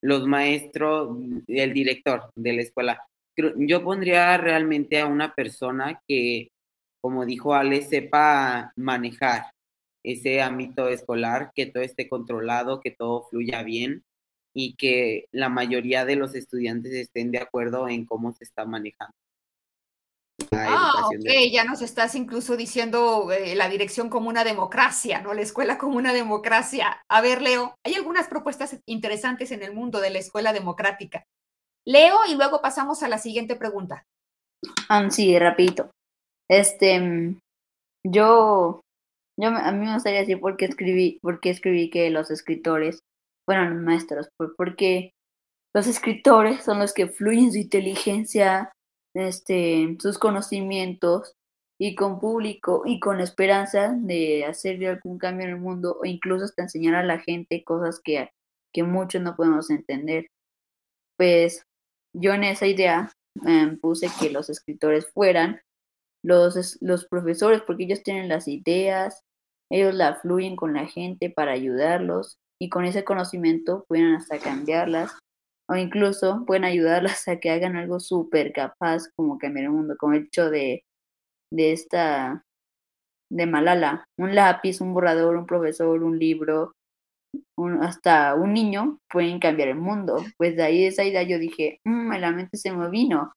[0.03, 3.03] los maestros, el director de la escuela,
[3.37, 6.51] yo pondría realmente a una persona que,
[7.01, 9.53] como dijo Ale, sepa manejar
[10.03, 14.05] ese ámbito escolar, que todo esté controlado, que todo fluya bien
[14.59, 19.13] y que la mayoría de los estudiantes estén de acuerdo en cómo se está manejando.
[20.51, 25.35] Ah, ok, ya nos estás incluso diciendo eh, la dirección como una democracia, ¿no?
[25.35, 27.03] La escuela como una democracia.
[27.07, 31.27] A ver, Leo, hay algunas propuestas interesantes en el mundo de la escuela democrática.
[31.85, 34.05] Leo y luego pasamos a la siguiente pregunta.
[34.89, 35.91] Ah, sí, rapidito.
[36.49, 37.37] Este,
[38.05, 38.81] yo
[39.39, 43.01] yo, a mí me gustaría decir por qué escribí, por qué escribí que los escritores,
[43.47, 45.15] los maestros, porque
[45.75, 48.73] los escritores son los que fluyen su inteligencia,
[49.15, 51.35] este, sus conocimientos
[51.79, 56.47] y con público y con esperanza de hacer algún cambio en el mundo o incluso
[56.47, 58.31] hasta enseñar a la gente cosas que,
[58.73, 60.29] que muchos no podemos entender.
[61.17, 61.63] Pues
[62.15, 63.13] yo en esa idea
[63.45, 65.61] em, puse que los escritores fueran
[66.23, 69.23] los, los profesores, porque ellos tienen las ideas,
[69.71, 75.19] ellos la fluyen con la gente para ayudarlos y con ese conocimiento pueden hasta cambiarlas
[75.69, 80.15] o incluso pueden ayudarlas a que hagan algo súper capaz como cambiar el mundo, como
[80.15, 80.85] el hecho de,
[81.53, 82.45] de esta,
[83.31, 86.75] de Malala, un lápiz, un borrador, un profesor, un libro,
[87.57, 90.25] un, hasta un niño pueden cambiar el mundo.
[90.39, 93.33] Pues de ahí esa idea yo dije, mmm, la mente se me vino.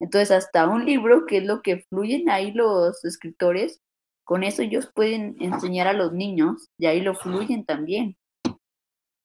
[0.00, 3.80] Entonces hasta un libro, que es lo que fluyen ahí los escritores,
[4.24, 8.16] con eso ellos pueden enseñar a los niños y ahí lo fluyen también.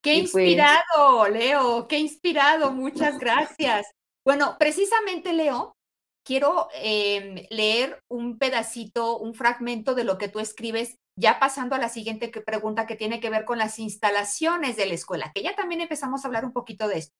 [0.01, 3.85] Qué pues inspirado, Leo, qué inspirado, muchas gracias.
[4.23, 5.75] Bueno, precisamente, Leo,
[6.23, 11.79] quiero em, leer un pedacito, un fragmento de lo que tú escribes, ya pasando a
[11.79, 15.55] la siguiente pregunta que tiene que ver con las instalaciones de la escuela, que ya
[15.55, 17.15] también empezamos a hablar un poquito de esto.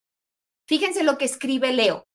[0.67, 2.05] Fíjense lo que escribe Leo.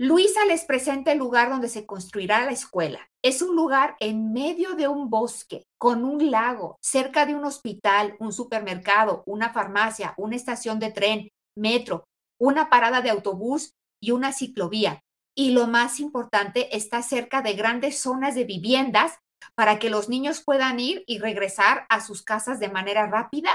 [0.00, 3.00] Luisa les presenta el lugar donde se construirá la escuela.
[3.20, 8.14] Es un lugar en medio de un bosque, con un lago, cerca de un hospital,
[8.20, 12.04] un supermercado, una farmacia, una estación de tren, metro,
[12.40, 15.00] una parada de autobús y una ciclovía.
[15.36, 19.18] Y lo más importante, está cerca de grandes zonas de viviendas
[19.56, 23.50] para que los niños puedan ir y regresar a sus casas de manera rápida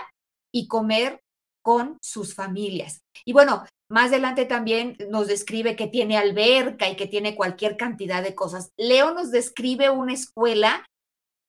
[0.53, 1.21] y comer
[1.63, 2.99] con sus familias.
[3.23, 3.63] Y bueno,
[3.93, 8.71] más adelante también nos describe que tiene alberca y que tiene cualquier cantidad de cosas.
[8.75, 10.83] Leo nos describe una escuela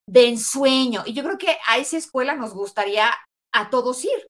[0.07, 3.09] de ensueño y yo creo que a esa escuela nos gustaría
[3.51, 4.27] a todos ir.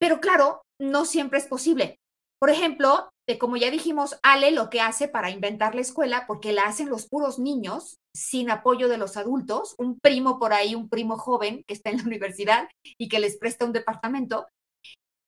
[0.00, 1.98] Pero claro, no siempre es posible.
[2.40, 6.54] Por ejemplo, de como ya dijimos, Ale lo que hace para inventar la escuela, porque
[6.54, 10.88] la hacen los puros niños, sin apoyo de los adultos, un primo por ahí, un
[10.88, 14.46] primo joven que está en la universidad y que les presta un departamento,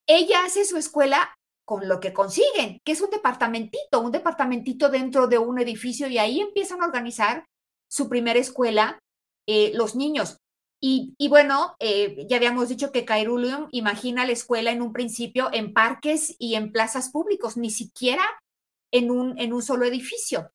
[0.09, 5.27] ella hace su escuela con lo que consiguen, que es un departamentito, un departamentito dentro
[5.27, 7.47] de un edificio y ahí empiezan a organizar
[7.89, 8.99] su primera escuela
[9.47, 10.39] eh, los niños.
[10.87, 15.73] Y, bueno, eh, ya habíamos dicho que Cairulium imagina la escuela en un principio en
[15.73, 18.23] parques y en plazas públicos, ni siquiera
[18.93, 20.51] en un, en un solo edificio.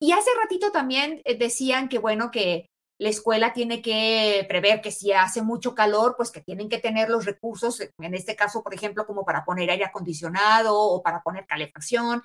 [0.00, 4.92] Y hace ratito también eh, decían que, bueno, que la escuela tiene que prever que
[4.92, 8.74] si hace mucho calor, pues que tienen que tener los recursos, en este caso, por
[8.74, 12.22] ejemplo, como para poner aire acondicionado o para poner calefacción.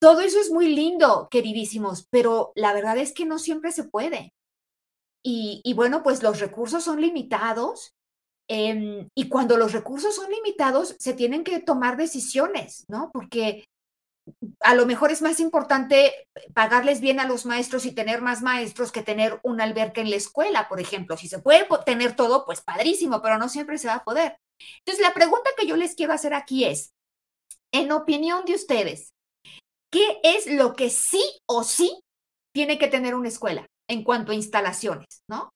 [0.00, 4.32] Todo eso es muy lindo, queridísimos, pero la verdad es que no siempre se puede.
[5.24, 7.92] Y, bueno, pues los recursos son limitados
[8.48, 13.10] em, y cuando los recursos son limitados, se tienen que tomar decisiones, ¿no?
[13.12, 13.64] Porque
[14.60, 18.92] a lo mejor es más importante pagarles bien a los maestros y tener más maestros
[18.92, 21.16] que tener un alberca en la escuela, por ejemplo.
[21.16, 24.36] Si se puede tener todo, pues padrísimo, pero no siempre se va a poder.
[24.80, 26.92] Entonces, la pregunta que yo les quiero hacer aquí es,
[27.72, 29.12] en opinión de ustedes,
[29.92, 32.00] ¿qué es lo que sí o sí
[32.54, 35.50] tiene que tener una escuela en cuanto a instalaciones, ¿no?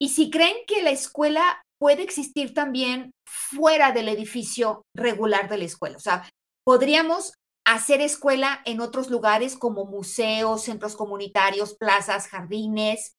[0.00, 5.64] Y si creen que la escuela puede existir también fuera del edificio regular de la
[5.64, 6.28] escuela, o sea,
[6.64, 7.32] podríamos
[7.64, 13.14] hacer escuela en otros lugares como museos, centros comunitarios, plazas, jardines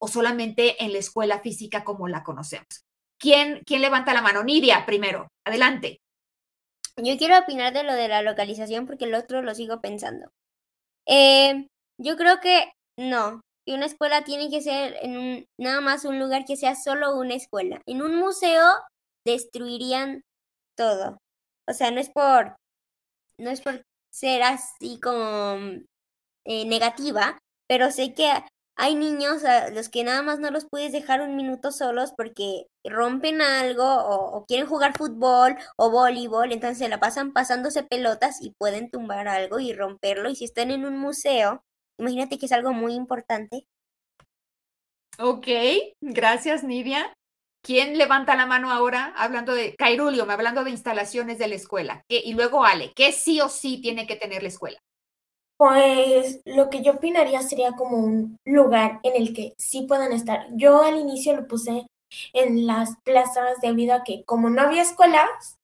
[0.00, 2.84] o solamente en la escuela física como la conocemos.
[3.18, 4.42] ¿Quién, quién levanta la mano?
[4.42, 5.28] Nidia, primero.
[5.46, 6.00] Adelante.
[6.96, 10.30] Yo quiero opinar de lo de la localización porque el otro lo sigo pensando.
[11.06, 11.68] Eh,
[11.98, 16.56] yo creo que no, una escuela tiene que ser en nada más un lugar que
[16.56, 17.80] sea solo una escuela.
[17.86, 18.64] En un museo
[19.24, 20.22] destruirían
[20.76, 21.18] todo.
[21.68, 22.56] O sea, no es por
[23.42, 25.58] no es por ser así como
[26.44, 27.38] eh, negativa,
[27.68, 28.30] pero sé que
[28.76, 32.66] hay niños a los que nada más no los puedes dejar un minuto solos porque
[32.84, 38.52] rompen algo o, quieren jugar fútbol o voleibol, entonces se la pasan pasándose pelotas y
[38.58, 40.30] pueden tumbar algo y romperlo.
[40.30, 41.62] Y si están en un museo,
[41.98, 43.66] imagínate que es algo muy importante.
[45.18, 45.46] Ok,
[46.00, 47.12] gracias Nidia.
[47.64, 52.02] ¿Quién levanta la mano ahora hablando de Cairulio, hablando de instalaciones de la escuela?
[52.08, 54.78] Y luego Ale, ¿qué sí o sí tiene que tener la escuela?
[55.56, 60.46] Pues lo que yo opinaría sería como un lugar en el que sí puedan estar.
[60.54, 61.86] Yo al inicio lo puse
[62.32, 65.56] en las plazas debido a que como no había escuelas,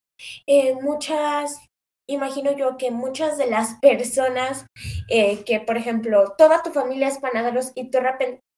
[0.47, 1.59] eh, muchas,
[2.07, 4.67] imagino yo que muchas de las personas
[5.09, 7.99] eh, que, por ejemplo, toda tu familia es panaderos y tú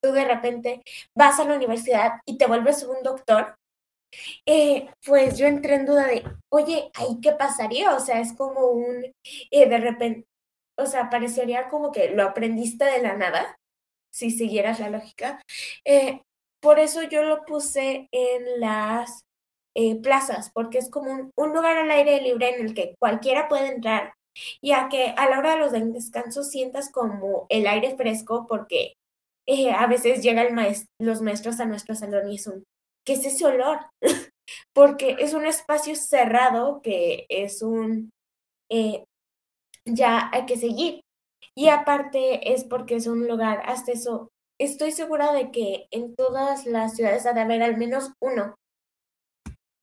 [0.02, 0.82] tú de repente
[1.14, 3.56] vas a la universidad y te vuelves un doctor,
[4.46, 7.94] eh, pues yo entré en duda de, oye, ¿ahí qué pasaría?
[7.94, 9.04] O sea, es como un,
[9.50, 10.26] eh, de repente,
[10.76, 13.56] o sea, parecería como que lo aprendiste de la nada,
[14.12, 15.40] si siguieras la lógica.
[15.84, 16.22] Eh,
[16.60, 19.22] por eso yo lo puse en las
[20.02, 23.68] plazas, porque es como un, un, lugar al aire libre en el que cualquiera puede
[23.68, 24.12] entrar,
[24.62, 28.94] ya que a la hora de los descansos sientas como el aire fresco, porque
[29.52, 30.56] eh, a veces llegan
[31.00, 32.62] los maestros a nuestro salón y es un,
[33.04, 33.80] ¿qué es ese olor?
[34.72, 38.10] Porque es un espacio cerrado que es un,
[38.70, 39.04] eh,
[39.84, 41.00] ya hay que seguir.
[41.56, 43.92] Y aparte es porque es un lugar, hasta
[44.58, 48.54] estoy segura de que en todas las ciudades ha de haber al menos uno.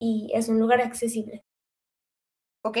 [0.00, 1.42] Y es un lugar accesible.
[2.64, 2.78] Ok,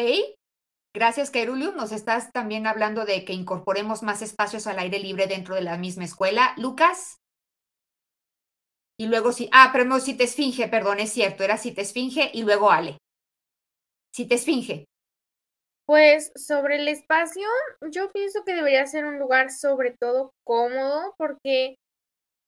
[0.98, 1.76] Gracias, Kerulium.
[1.76, 5.78] Nos estás también hablando de que incorporemos más espacios al aire libre dentro de la
[5.78, 6.54] misma escuela.
[6.56, 7.20] Lucas.
[8.98, 9.48] Y luego sí.
[9.52, 11.44] Ah, pero no, si te esfinge, perdón, es cierto.
[11.44, 12.98] Era si te esfinge y luego Ale.
[14.12, 14.86] Si te esfinge.
[15.86, 17.46] Pues sobre el espacio,
[17.92, 21.76] yo pienso que debería ser un lugar sobre todo cómodo, porque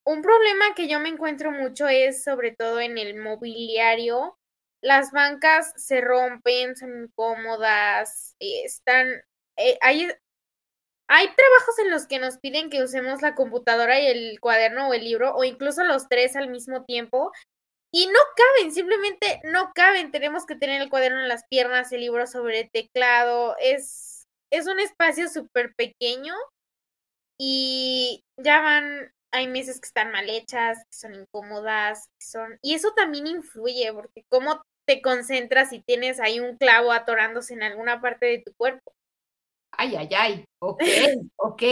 [0.05, 4.40] un problema que yo me encuentro mucho es sobre todo en el mobiliario.
[4.83, 9.09] Las bancas se rompen, son incómodas, están...
[9.57, 10.09] Eh, hay,
[11.09, 14.95] hay trabajos en los que nos piden que usemos la computadora y el cuaderno o
[14.95, 17.33] el libro, o incluso los tres al mismo tiempo,
[17.93, 20.13] y no caben, simplemente no caben.
[20.13, 23.57] Tenemos que tener el cuaderno en las piernas, el libro sobre teclado.
[23.59, 26.35] Es, es un espacio súper pequeño
[27.39, 32.59] y ya van, hay mesas que están mal hechas, que son incómodas, que son...
[32.63, 37.63] Y eso también influye, porque cómo te concentras si tienes ahí un clavo atorándose en
[37.63, 38.93] alguna parte de tu cuerpo.
[39.71, 40.45] Ay, ay, ay.
[40.61, 40.83] Ok,
[41.37, 41.63] ok.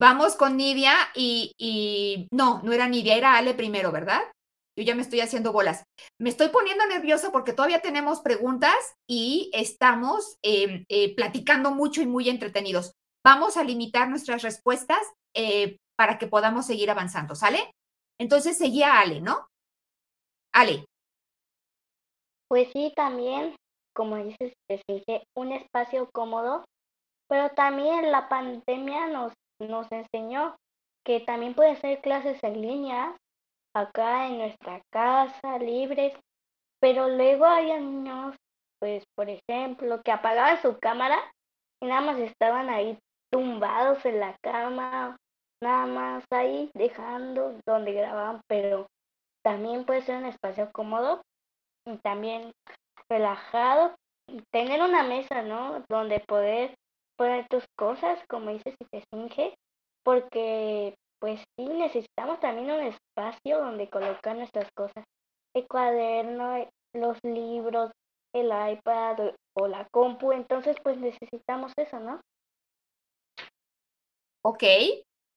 [0.00, 4.20] Vamos con Nidia y, y no, no era Nidia, era Ale primero, ¿verdad?
[4.78, 5.82] Yo ya me estoy haciendo bolas.
[6.20, 8.76] Me estoy poniendo nerviosa porque todavía tenemos preguntas
[9.10, 12.92] y estamos em, eh, platicando mucho y muy entretenidos.
[13.26, 15.00] Vamos a limitar nuestras respuestas
[15.34, 17.72] eh, para que podamos seguir avanzando, ¿sale?
[18.20, 19.48] Entonces seguía Ale, ¿no?
[20.54, 20.87] Ale.
[22.48, 23.54] Pues sí, también,
[23.94, 24.54] como dices,
[24.88, 26.64] dije, un espacio cómodo,
[27.28, 30.56] pero también la pandemia nos, nos enseñó
[31.04, 33.16] que también puede ser clases en línea
[33.74, 36.14] acá en nuestra casa, libres,
[36.80, 38.34] pero luego había niños,
[38.80, 41.18] pues por ejemplo, que apagaban su cámara
[41.82, 42.98] y nada más estaban ahí
[43.30, 45.16] tumbados en la cama,
[45.62, 48.86] nada más ahí dejando donde grababan, pero
[49.44, 51.20] también puede ser un espacio cómodo
[51.88, 52.52] y también
[53.08, 53.96] relajado,
[54.50, 55.84] tener una mesa, ¿no?
[55.88, 56.74] Donde poder
[57.16, 59.56] poner tus cosas, como dices, si te finge,
[60.04, 65.04] porque pues sí, necesitamos también un espacio donde colocar nuestras cosas.
[65.54, 67.90] El cuaderno, los libros,
[68.32, 72.20] el iPad o la compu, entonces pues necesitamos eso, ¿no?
[74.42, 74.62] Ok,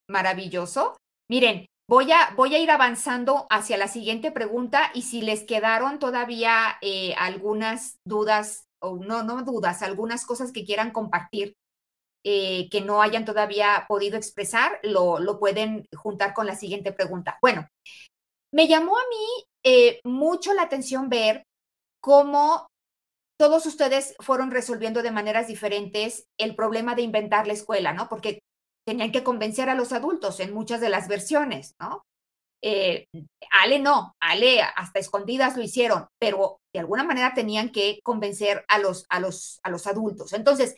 [0.07, 0.97] maravilloso.
[1.27, 5.99] Miren, voy a, voy a ir avanzando hacia la siguiente pregunta y si les quedaron
[5.99, 11.53] todavía eh, algunas dudas, o no, no dudas, algunas cosas que quieran compartir,
[12.23, 17.37] eh, que no hayan todavía podido expresar, lo, lo, pueden juntar con la siguiente pregunta.
[17.41, 17.67] Bueno,
[18.53, 21.43] me llamó a mí eh, mucho la atención ver
[22.01, 22.67] cómo
[23.37, 28.07] todos ustedes fueron resolviendo de maneras diferentes el problema de inventar la escuela, ¿no?
[28.07, 28.39] Porque
[28.85, 32.03] tenían que convencer a los adultos en muchas de las versiones, ¿no?
[32.63, 33.07] Eh,
[33.63, 38.77] Ale no, Ale hasta escondidas lo hicieron, pero de alguna manera tenían que convencer a
[38.77, 40.33] los, a los, a los adultos.
[40.33, 40.75] Entonces,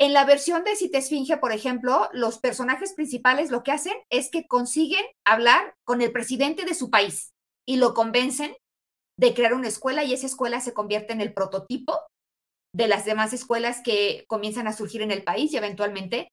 [0.00, 3.92] en la versión de Si te esfinge, por ejemplo, los personajes principales lo que hacen
[4.10, 7.32] es que consiguen hablar con el presidente de su país
[7.68, 8.56] y lo convencen
[9.18, 12.00] de crear una escuela y esa escuela se convierte en el prototipo
[12.74, 16.30] de las demás escuelas que comienzan a surgir en el país y eventualmente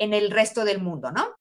[0.00, 1.34] en el resto del mundo, ¿no?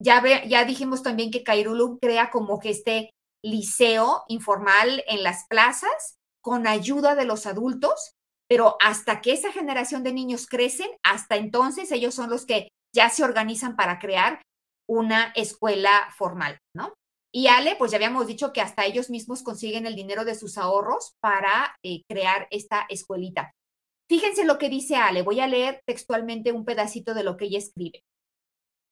[0.00, 3.10] Ya, ya dijimos también que Kairulu crea como que este
[3.44, 8.16] liceo informal en las plazas con ayuda de los adultos
[8.48, 13.10] pero hasta que esa generación de niños crecen, hasta entonces ellos son los que ya
[13.10, 14.40] se organizan para crear
[14.88, 16.94] una escuela formal, ¿no?
[17.34, 20.56] Y Ale, pues ya habíamos dicho que hasta ellos mismos consiguen el dinero de sus
[20.56, 23.52] ahorros para eh, crear esta escuelita.
[24.08, 27.58] Fíjense lo que dice Ale, voy a leer textualmente un pedacito de lo que ella
[27.58, 28.04] escribe.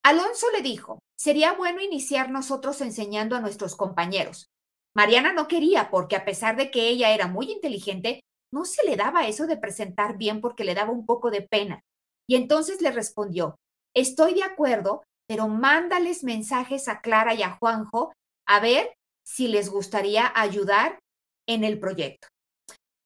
[0.02, 4.50] Alonso le dijo, sería bueno iniciar nosotros enseñando a nuestros compañeros.
[4.94, 8.20] Mariana no quería porque a pesar de que ella era muy inteligente,
[8.52, 11.80] no se le daba eso de presentar bien porque le daba un poco de pena.
[12.28, 13.56] Y entonces le respondió,
[13.94, 18.12] estoy de acuerdo, pero mándales mensajes a Clara y a Juanjo
[18.46, 18.94] a ver
[19.24, 20.98] si les gustaría ayudar
[21.46, 22.28] en el proyecto.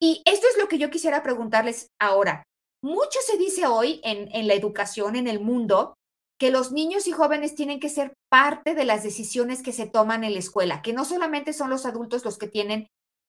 [0.00, 2.44] Y esto es lo que yo quisiera preguntarles ahora.
[2.82, 5.94] Mucho se dice hoy en, en la educación, en el mundo,
[6.38, 10.22] que los niños y jóvenes tienen que ser parte de las decisiones que se toman
[10.22, 12.86] en la escuela, que no solamente son los adultos los que tienen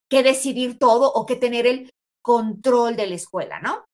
[0.09, 1.89] que decidir todo o que tener el
[2.23, 3.85] control de la escuela, ¿no?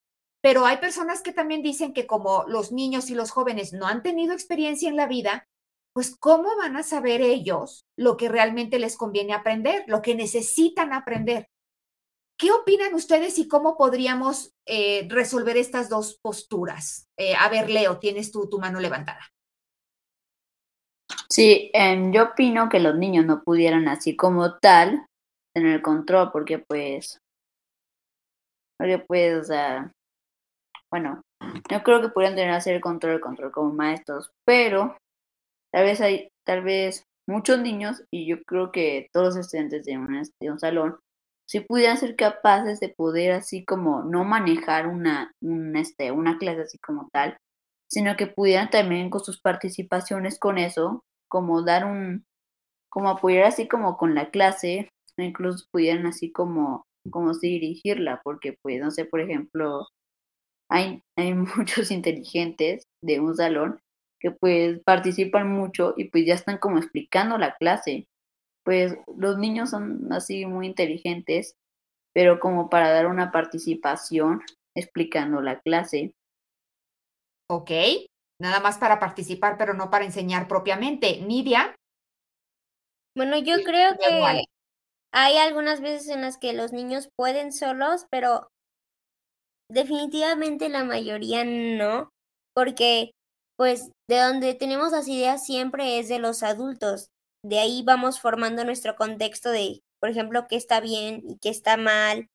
[0.41, 4.03] Pero hay personas que también dicen que como los niños y los jóvenes no han
[4.03, 5.45] tenido experiencia en la vida,
[5.93, 10.93] pues ¿cómo van a saber ellos lo que realmente les conviene aprender, lo que necesitan
[10.93, 11.47] aprender?
[12.37, 17.07] ¿Qué opinan ustedes y cómo podríamos eh, resolver estas dos posturas?
[17.17, 19.21] Eh, a ver, Leo, tienes tu, tu mano levantada.
[21.29, 25.05] Sí, em, yo opino que los niños no pudieran así como tal
[25.53, 27.19] tener control, porque pues
[28.77, 29.91] porque pues, o sea,
[30.91, 31.21] bueno,
[31.71, 34.97] no creo que pudieran tener hacer control, control como maestros, pero
[35.71, 39.97] tal vez hay, tal vez muchos niños, y yo creo que todos los estudiantes de
[40.39, 40.99] de un salón,
[41.47, 45.31] si pudieran ser capaces de poder así como no manejar una,
[45.75, 47.37] este, una clase así como tal,
[47.87, 52.25] sino que pudieran también con sus participaciones con eso, como dar un,
[52.89, 58.81] como apoyar así como con la clase, incluso pudieran así como, como dirigirla, porque pues,
[58.81, 59.87] no sé, por ejemplo,
[60.69, 63.79] hay, hay muchos inteligentes de un salón
[64.19, 68.07] que pues participan mucho y pues ya están como explicando la clase.
[68.65, 71.55] Pues los niños son así muy inteligentes,
[72.13, 74.41] pero como para dar una participación
[74.75, 76.13] explicando la clase.
[77.47, 77.71] Ok,
[78.41, 81.21] nada más para participar, pero no para enseñar propiamente.
[81.21, 81.75] Nidia.
[83.15, 84.43] Bueno, yo creo que
[85.13, 88.49] hay algunas veces en las que los niños pueden solos, pero
[89.71, 92.09] definitivamente la mayoría no,
[92.53, 93.11] porque
[93.57, 97.07] pues de donde tenemos las ideas siempre es de los adultos.
[97.45, 101.77] De ahí vamos formando nuestro contexto de, por ejemplo, qué está bien y qué está
[101.77, 102.29] mal.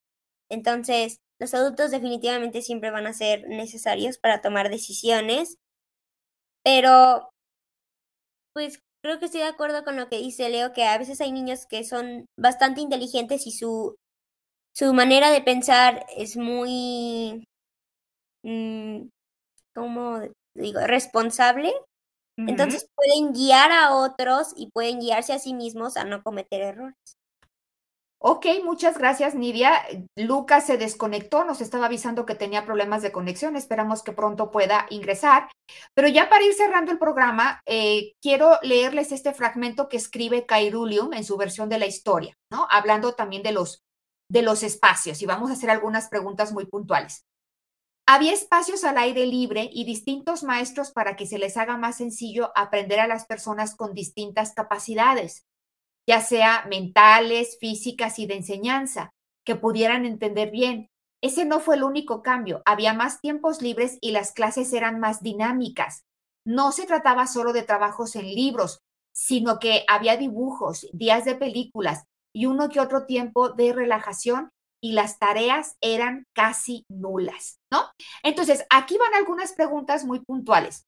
[0.51, 5.59] Entonces, los adultos definitivamente siempre van a ser necesarios para tomar decisiones,
[6.65, 7.31] pero
[8.55, 11.33] pues creo que estoy de acuerdo con lo que dice Leo, que a veces hay
[11.33, 13.97] niños que son bastante inteligentes y su,
[14.75, 17.45] su manera de pensar es muy,
[18.43, 19.09] mm,
[19.75, 20.21] ¿cómo
[20.55, 21.73] digo?, responsable.
[22.49, 26.97] Entonces pueden guiar a otros y pueden guiarse a sí mismos a no cometer errores.
[28.23, 29.81] Ok, muchas gracias, Nidia.
[30.15, 33.57] Lucas se desconectó, nos estaba avisando que tenía problemas de conexión.
[33.57, 35.49] Esperamos que pronto pueda ingresar.
[35.95, 41.15] Pero ya para ir cerrando el programa, eh, quiero leerles este fragmento que escribe Cairulium
[41.15, 42.69] en su versión de la historia, ¿no?
[42.71, 43.81] Hablando también de los,
[44.29, 47.25] de los espacios y vamos a hacer algunas preguntas muy puntuales.
[48.13, 52.51] Había espacios al aire libre y distintos maestros para que se les haga más sencillo
[52.57, 55.47] aprender a las personas con distintas capacidades
[56.11, 59.13] ya sea mentales, físicas y de enseñanza,
[59.45, 60.91] que pudieran entender bien.
[61.23, 65.23] Ese no fue el único cambio, había más tiempos libres y las clases eran más
[65.23, 66.05] dinámicas.
[66.45, 68.81] No se trataba solo de trabajos en libros,
[69.13, 72.03] sino que había dibujos, días de películas
[72.35, 74.51] y uno que otro tiempo de relajación
[74.83, 77.91] y las tareas eran casi nulas, ¿no?
[78.23, 80.87] Entonces, aquí van algunas preguntas muy puntuales.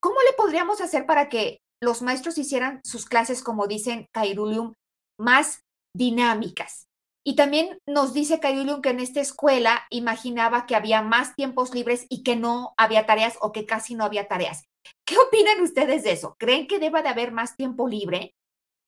[0.00, 4.74] ¿Cómo le podríamos hacer para que los maestros hicieran sus clases, como dicen Cairulium,
[5.18, 5.60] más
[5.94, 6.88] dinámicas.
[7.26, 12.06] Y también nos dice Cairulium que en esta escuela imaginaba que había más tiempos libres
[12.10, 14.64] y que no había tareas o que casi no había tareas.
[15.06, 16.36] ¿Qué opinan ustedes de eso?
[16.38, 18.34] ¿Creen que deba de haber más tiempo libre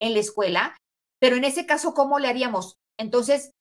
[0.01, 0.76] en la escuela?
[1.18, 2.76] Pero en ese caso, ¿cómo le haríamos?
[2.99, 3.53] Entonces,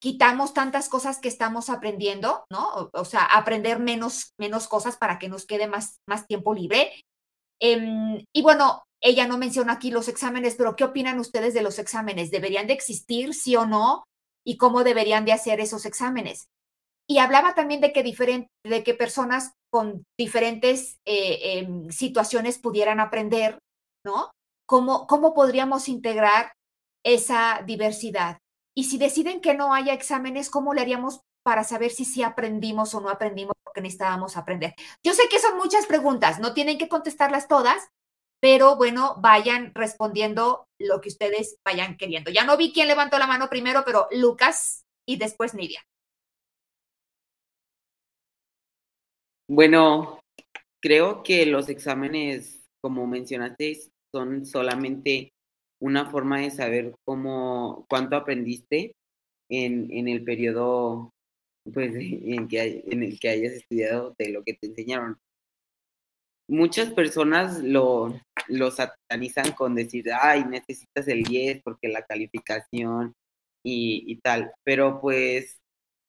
[0.00, 2.90] quitamos tantas cosas que estamos aprendiendo, ¿no?
[2.92, 6.92] O, sea, aprender menos, menos cosas para que nos quede más, más tiempo libre.
[7.60, 11.78] Em, y bueno, ella no menciona aquí los exámenes, pero ¿qué opinan ustedes de los
[11.78, 12.30] exámenes?
[12.30, 14.04] ¿Deberían de existir, sí o no?
[14.44, 16.48] ¿Y cómo deberían de hacer esos exámenes?
[17.08, 18.02] Y hablaba también de que,
[18.64, 23.58] de que personas con diferentes eh, em, situaciones pudieran aprender,
[24.04, 24.30] ¿no?
[24.66, 26.52] ¿Cómo, ¿Cómo podríamos integrar
[27.04, 28.38] esa diversidad?
[28.78, 32.94] Y si deciden que no haya exámenes, ¿cómo le haríamos para saber si sí aprendimos
[32.94, 34.74] o no aprendimos lo que necesitábamos aprender.
[35.02, 37.88] Yo sé que son muchas preguntas, no tienen que contestarlas todas,
[38.40, 42.30] pero bueno, vayan respondiendo lo que ustedes vayan queriendo.
[42.30, 45.82] Ya no vi quién levantó la mano primero, pero Lucas y después Nidia.
[49.48, 50.20] Bueno,
[50.80, 55.32] creo que los exámenes, como mencionaste, son solamente
[55.80, 58.94] una forma de saber cómo, cuánto aprendiste
[59.48, 61.12] en, en el periodo
[61.72, 65.18] pues, en, que en el que hayas estudiado de lo que te enseñaron.
[66.48, 68.18] Muchas personas lo,
[68.48, 73.14] lo satanizan con decir, ay, necesitas el 10 porque la calificación
[73.62, 75.58] y, y tal, pero pues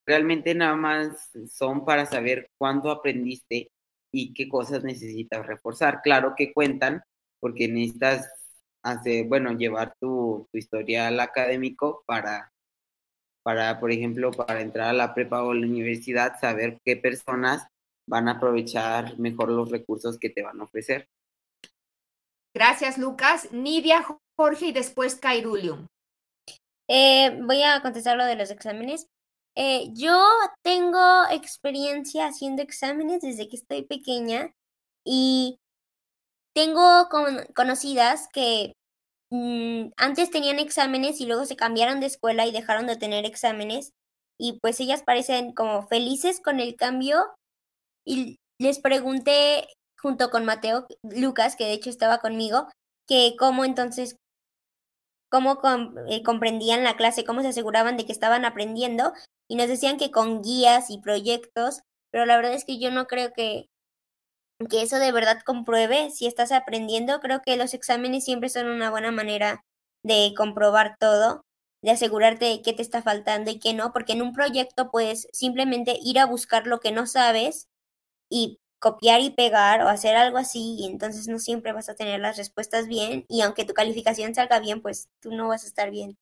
[0.07, 3.69] realmente nada más son para saber cuánto aprendiste
[4.13, 6.01] y qué cosas necesitas reforzar.
[6.01, 7.03] Claro que cuentan
[7.41, 8.38] porque necesitas
[8.83, 12.51] hacer, bueno, llevar tu, tu historial académico para
[13.43, 17.67] para, por ejemplo, para entrar a la prepa o la universidad, saber qué personas
[18.07, 21.07] van a aprovechar mejor los recursos que te van a ofrecer.
[22.53, 23.51] Gracias, Lucas.
[23.51, 24.05] Nidia,
[24.37, 25.87] Jorge y después Cairulium.
[26.87, 29.07] Eh, voy a contestar lo de los exámenes.
[29.55, 30.23] Eh, yo
[30.63, 34.53] tengo experiencia haciendo exámenes desde que estoy pequeña
[35.03, 35.59] y
[36.59, 37.07] tengo
[37.55, 38.73] conocidas que
[39.31, 43.93] Mm, antes tenían exámenes y luego se cambiaron de escuela y dejaron de tener exámenes
[44.39, 47.25] y pues ellas parecen como felices con el cambio
[48.05, 49.67] y les pregunté
[50.01, 52.67] junto con Mateo Lucas, que de hecho estaba conmigo,
[53.07, 54.17] que cómo entonces
[55.29, 55.59] cómo
[56.07, 59.13] eh, comprendían la clase, cómo se aseguraban de que estaban aprendiendo
[59.47, 61.81] y nos decían que con guías y proyectos,
[62.11, 63.67] pero la verdad es que yo no creo que,
[64.69, 67.19] que eso de verdad compruebe si estás aprendiendo.
[67.21, 69.63] Creo que los exámenes siempre son una buena manera
[70.03, 71.45] de comprobar todo,
[71.81, 75.27] de asegurarte de qué te está faltando y qué no, porque en un proyecto puedes
[75.33, 77.67] simplemente ir a buscar lo que no sabes
[78.29, 82.19] y copiar y pegar o hacer algo así y entonces no siempre vas a tener
[82.21, 85.91] las respuestas bien y aunque tu calificación salga bien, pues tú no vas a estar
[85.91, 86.17] bien.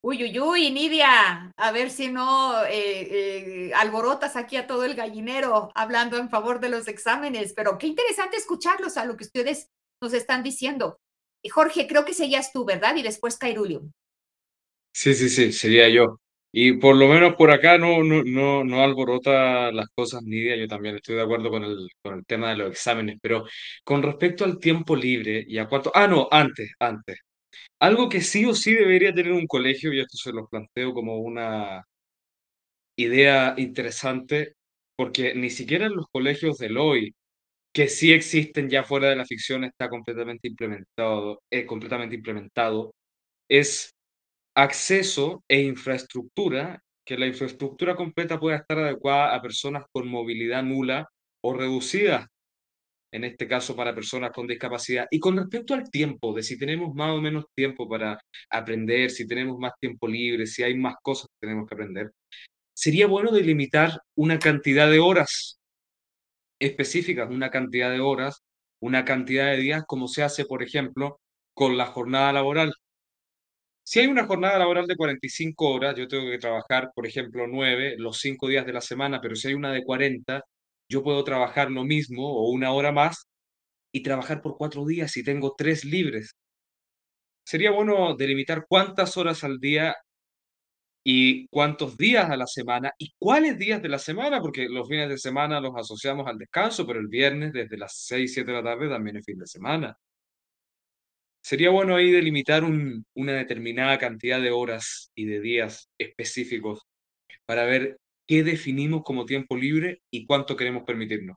[0.00, 2.68] Uy, uy, uy, Nidia, a ver si no eh,
[3.10, 7.88] eh, alborotas aquí a todo el gallinero hablando en favor de los exámenes, pero qué
[7.88, 9.70] interesante escucharlos a lo que ustedes
[10.00, 11.00] nos están diciendo.
[11.50, 12.94] Jorge, creo que serías tú, ¿verdad?
[12.94, 13.82] Y después Cairulio.
[14.92, 16.20] Sí, sí, sí, sería yo.
[16.52, 20.68] Y por lo menos por acá no, no, no, no alborota las cosas Nidia, yo
[20.68, 23.44] también estoy de acuerdo con el, con el tema de los exámenes, pero
[23.84, 25.90] con respecto al tiempo libre y a cuánto...
[25.94, 27.18] Ah, no, antes, antes.
[27.80, 31.18] Algo que sí o sí debería tener un colegio, y esto se lo planteo como
[31.18, 31.84] una
[32.96, 34.54] idea interesante,
[34.96, 37.14] porque ni siquiera en los colegios del hoy,
[37.74, 42.94] que sí existen ya fuera de la ficción, está completamente implementado, eh, completamente implementado,
[43.48, 43.92] es
[44.56, 51.08] acceso e infraestructura, que la infraestructura completa pueda estar adecuada a personas con movilidad nula
[51.42, 52.28] o reducida,
[53.12, 55.06] en este caso para personas con discapacidad.
[55.10, 58.18] Y con respecto al tiempo, de si tenemos más o menos tiempo para
[58.50, 62.10] aprender, si tenemos más tiempo libre, si hay más cosas que tenemos que aprender,
[62.74, 65.58] sería bueno delimitar una cantidad de horas
[66.60, 68.42] específicas, una cantidad de horas,
[68.80, 71.20] una cantidad de días, como se hace, por ejemplo,
[71.54, 72.72] con la jornada laboral.
[73.82, 77.96] Si hay una jornada laboral de 45 horas, yo tengo que trabajar, por ejemplo, 9,
[77.98, 80.42] los 5 días de la semana, pero si hay una de 40,
[80.88, 83.28] yo puedo trabajar lo mismo o una hora más
[83.92, 86.36] y trabajar por 4 días y tengo 3 libres.
[87.46, 89.96] Sería bueno delimitar cuántas horas al día
[91.04, 95.08] y cuántos días a la semana y cuáles días de la semana, porque los fines
[95.08, 98.62] de semana los asociamos al descanso, pero el viernes desde las 6, 7 de la
[98.62, 99.96] tarde también es fin de semana.
[101.42, 106.82] Sería bueno ahí delimitar una determinada cantidad de horas y de días específicos
[107.46, 107.96] para ver
[108.28, 111.36] qué definimos como tiempo libre y cuánto queremos permitirnos.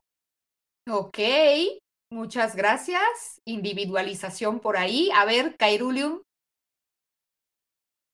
[0.88, 1.18] Ok,
[2.10, 3.40] muchas gracias.
[3.46, 5.10] Individualización por ahí.
[5.14, 6.20] A ver, Cairulium.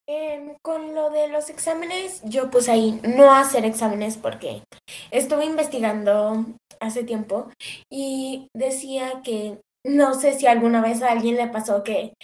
[0.06, 4.62] Em, con lo de los exámenes, yo puse ahí no hacer exámenes porque
[5.10, 6.46] estuve investigando
[6.80, 7.50] hace tiempo
[7.90, 12.14] y decía que no sé si alguna vez a alguien le pasó que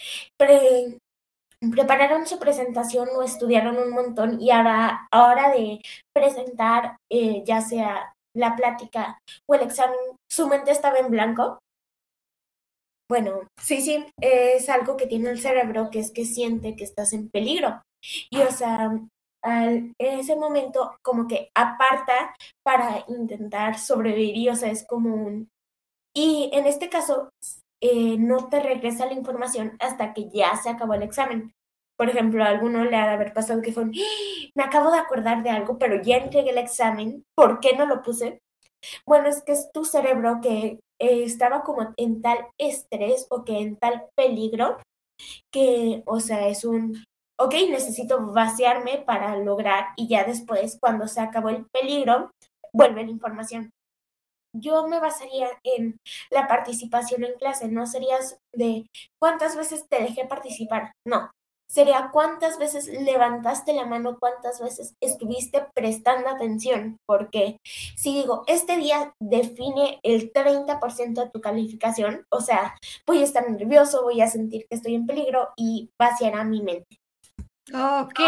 [1.70, 5.80] prepararon su presentación o estudiaron un montón y ahora, ahora de
[6.12, 9.98] presentar eh, ya sea la plática o el examen,
[10.30, 11.58] su mente estaba en blanco.
[13.08, 17.12] Bueno, sí, sí, es algo que tiene el cerebro, que es que siente que estás
[17.12, 17.82] en peligro.
[18.30, 18.90] Y o sea,
[19.42, 22.34] en ese momento como que aparta
[22.64, 25.48] para intentar sobrevivir o sea, es como un
[26.16, 27.30] y en este caso,
[27.86, 31.52] eh, no te regresa la información hasta que ya se acabó el examen.
[31.98, 34.48] Por ejemplo, a alguno le ha de haber pasado que fue, ¡Ah!
[34.54, 38.00] me acabo de acordar de algo, pero ya entregué el examen, ¿por qué no lo
[38.00, 38.40] puse?
[39.06, 43.58] Bueno, es que es tu cerebro que eh, estaba como en tal estrés o que
[43.58, 44.78] en tal peligro
[45.52, 47.04] que, o sea, es un,
[47.38, 52.30] ok, necesito vaciarme para lograr y ya después, cuando se acabó el peligro,
[52.72, 53.73] vuelve la información
[54.54, 55.98] yo me basaría en
[56.30, 58.86] la participación en clase, no serías de
[59.20, 61.30] cuántas veces te dejé participar, no,
[61.68, 67.58] sería cuántas veces levantaste la mano, cuántas veces estuviste prestando atención, porque
[67.96, 72.76] si digo, este día define el 30% de tu calificación, o sea,
[73.06, 76.98] voy a estar nervioso, voy a sentir que estoy en peligro y vaciará mi mente.
[77.72, 78.20] Ok,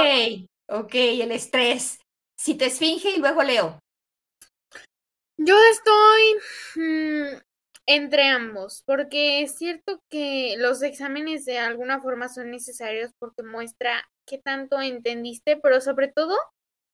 [0.69, 2.01] ok, el estrés.
[2.39, 3.79] Si te esfinge y luego leo.
[5.39, 7.39] Yo estoy mm,
[7.87, 14.09] entre ambos, porque es cierto que los exámenes de alguna forma son necesarios porque muestra
[14.27, 16.35] qué tanto entendiste, pero sobre todo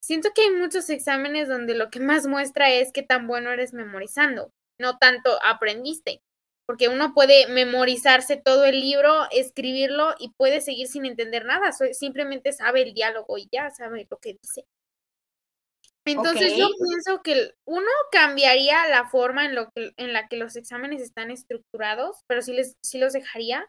[0.02, 3.72] siento que hay muchos exámenes donde lo que más muestra es qué tan bueno eres
[3.72, 6.20] memorizando, no tanto aprendiste,
[6.66, 12.52] porque uno puede memorizarse todo el libro, escribirlo y puede seguir sin entender nada, simplemente
[12.52, 14.66] sabe el diálogo y ya sabe lo que dice.
[16.04, 20.56] Entonces yo pienso que uno cambiaría la forma en, lo que, en la que los
[20.56, 23.68] exámenes están estructurados, pero sí, les, sí los dejaría.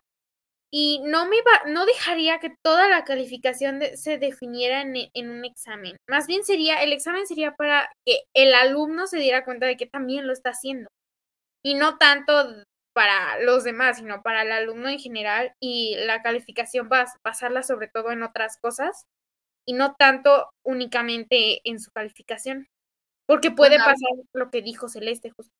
[0.72, 5.46] Y no, me iba, no dejaría que toda la calificación se definiera en, en, un
[5.46, 5.96] examen.
[6.10, 9.86] Más bien sería, el examen sería para que el alumno se diera cuenta de que
[9.86, 10.90] también lo está haciendo.
[11.64, 16.92] Y no tanto para los demás, sino para el alumno en general y la calificación
[16.92, 19.06] a pasarla sobre todo en otras cosas
[19.66, 22.68] y no tanto únicamente en su calificación.
[23.26, 25.54] Porque puede pasar lo que dijo Celeste, justo.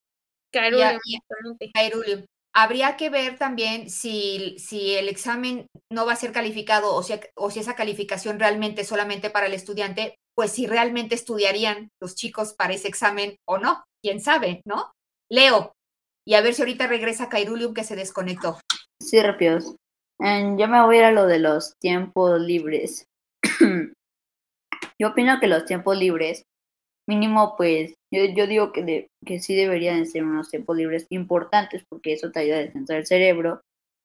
[2.56, 7.14] Habría que ver también si, si el examen no va a ser calificado o si,
[7.36, 12.54] o si esa calificación realmente solamente para el estudiante, pues si realmente estudiarían los chicos
[12.54, 14.92] para ese examen o no, quién sabe, ¿no?
[15.32, 15.74] Leo,
[16.26, 18.60] y a ver si ahorita regresa Cairulium que se desconectó.
[19.02, 19.76] Sí, rápidos.
[20.20, 23.08] yo me voy a ir a lo de los tiempos libres.
[25.00, 26.44] yo opino que los tiempos libres,
[27.08, 32.32] mínimo, pues, yo, digo que, que sí deberían ser unos tiempos libres importantes porque eso
[32.32, 33.62] te ayuda a descansar el cerebro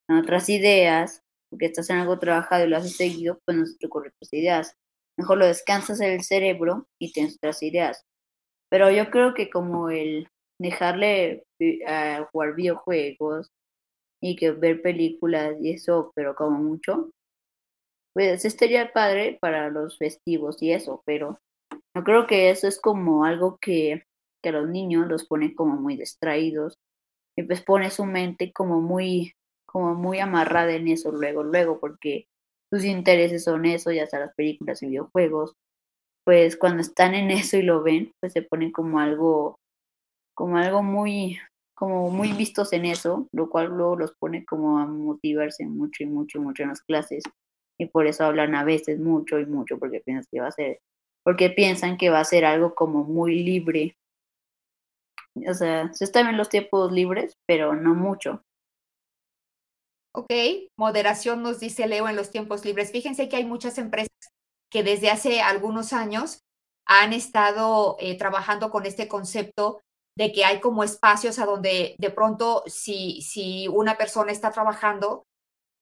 [0.08, 3.76] en otras ideas, porque estás en algo trabajado y lo haces seguido, pues no se
[3.78, 4.74] te ocurren otras ideas.
[5.18, 8.02] Mejor lo descansas el cerebro y tienes otras ideas.
[8.70, 10.28] Pero yo creo que como el
[10.60, 11.44] dejarle
[11.86, 13.50] a jugar videojuegos
[14.22, 17.10] y que ver películas y eso, pero como mucho,
[18.18, 21.38] pues estaría padre para los festivos y eso, pero
[21.94, 24.02] yo creo que eso es como algo que,
[24.42, 26.74] que a los niños los pone como muy distraídos
[27.36, 29.34] y pues pone su mente como muy,
[29.68, 32.26] como muy amarrada en eso luego, luego, porque
[32.72, 35.54] sus intereses son eso, ya sea las películas y videojuegos,
[36.24, 39.60] pues cuando están en eso y lo ven, pues se ponen como algo
[40.34, 41.38] como algo muy,
[41.76, 46.06] como muy vistos en eso, lo cual luego los pone como a motivarse mucho y
[46.06, 47.22] mucho y mucho en las clases.
[47.78, 50.80] Y por eso hablan a veces mucho y mucho, porque piensan que va a ser,
[51.22, 53.96] porque piensan que va a ser algo como muy libre.
[55.48, 58.42] O sea, se están en los tiempos libres, pero no mucho.
[60.14, 60.32] Ok,
[60.76, 62.90] moderación nos dice Leo en los tiempos libres.
[62.90, 64.08] Fíjense que hay muchas empresas
[64.70, 66.40] que desde hace algunos años
[66.86, 69.80] han estado eh, trabajando con este concepto
[70.16, 75.27] de que hay como espacios a donde de pronto si, si una persona está trabajando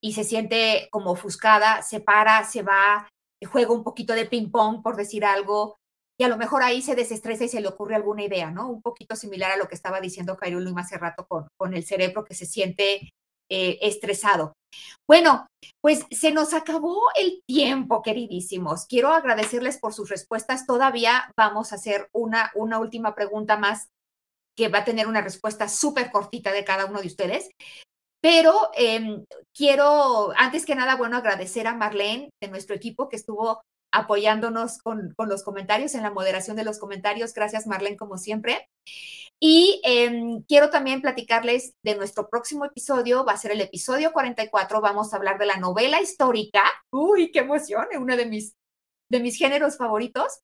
[0.07, 3.09] y se siente como ofuscada, se para, se va,
[3.51, 5.79] juega un poquito de ping pong, por decir algo,
[6.17, 8.69] y a lo mejor ahí se desestresa y se le ocurre alguna idea, ¿no?
[8.69, 12.25] Un poquito similar a lo que estaba diciendo Cairo hace rato con, con el cerebro
[12.25, 13.11] que se siente
[13.51, 14.53] eh, estresado.
[15.09, 15.49] Bueno,
[15.83, 18.87] pues se nos acabó el tiempo, queridísimos.
[18.87, 20.69] Quiero agradecerles por sus respuestas.
[20.69, 23.89] Todavía vamos a hacer una, una última pregunta más
[24.57, 27.51] que va a tener una respuesta súper cortita de cada uno de ustedes.
[28.21, 29.25] Pero em,
[29.55, 33.63] quiero, antes que nada, bueno, agradecer a Marlene de nuestro equipo que estuvo
[33.93, 37.33] apoyándonos con, los comentarios, en la moderación de los comentarios.
[37.33, 38.69] Gracias, Marlene, como siempre.
[39.41, 44.81] Y em, quiero también platicarles de nuestro próximo episodio, va a ser el episodio 44,
[44.81, 46.63] vamos a hablar de la novela histórica.
[46.91, 48.55] Uy, qué emoción, uno de mis,
[49.11, 50.41] de mis géneros favoritos.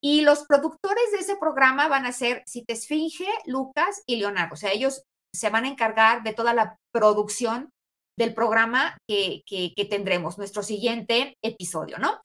[0.00, 4.52] Y los productores de ese programa van a ser Cite Esfinge, Lucas y Leonardo.
[4.52, 7.70] O sea, ellos se van a encargar de toda la producción
[8.16, 9.42] del programa que,
[9.90, 12.20] tendremos, nuestro siguiente episodio, ¿no?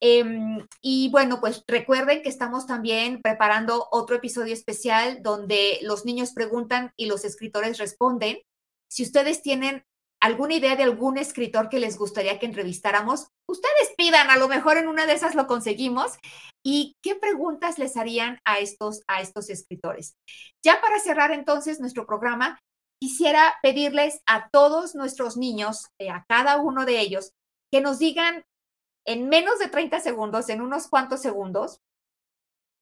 [0.00, 6.32] Em, y bueno, pues recuerden que estamos también preparando otro episodio especial donde los niños
[6.34, 8.38] preguntan y los escritores responden.
[8.90, 9.82] Si ustedes tienen
[10.24, 14.78] alguna idea de algún escritor que les gustaría que entrevistáramos, ustedes pidan, a lo mejor
[14.78, 16.12] en una de esas lo conseguimos.
[16.64, 20.14] ¿Y qué preguntas les harían a estos, a estos escritores?
[20.64, 22.58] Ya para cerrar entonces nuestro programa,
[22.98, 27.32] quisiera pedirles a todos nuestros niños, eh, a cada uno de ellos,
[27.70, 28.44] que nos digan
[29.06, 31.80] en menos de 30 segundos, en unos cuantos segundos,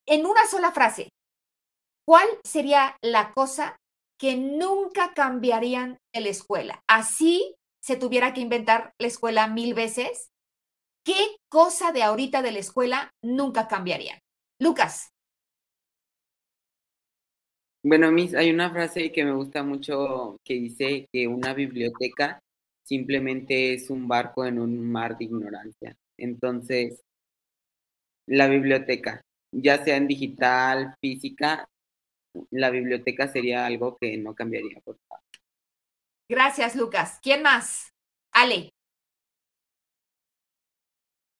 [0.06, 1.08] en una sola frase,
[2.06, 3.80] ¿cuál sería la cosa
[4.22, 6.80] que nunca cambiarían de la escuela.
[6.88, 10.30] Así se tuviera que inventar la escuela mil veces,
[11.04, 14.20] ¿qué cosa de ahorita de la escuela nunca cambiarían?
[14.60, 15.10] Lucas.
[17.84, 22.38] Bueno, Miss, hay una frase que me gusta mucho que dice que una biblioteca
[22.86, 25.96] simplemente es un barco en un mar de ignorancia.
[26.16, 27.00] Entonces,
[28.28, 29.20] la biblioteca,
[29.52, 31.66] ya sea en digital, física,
[32.50, 35.24] la biblioteca sería algo que no cambiaría, por favor.
[36.28, 37.18] Gracias, Lucas.
[37.22, 37.92] ¿Quién más?
[38.32, 38.70] Ale.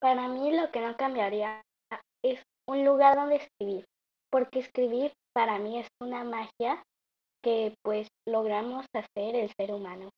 [0.01, 1.63] Para mí lo que no cambiaría
[2.25, 3.85] es un lugar donde escribir,
[4.31, 6.83] porque escribir para mí es una magia
[7.43, 10.11] que pues logramos hacer el ser humano.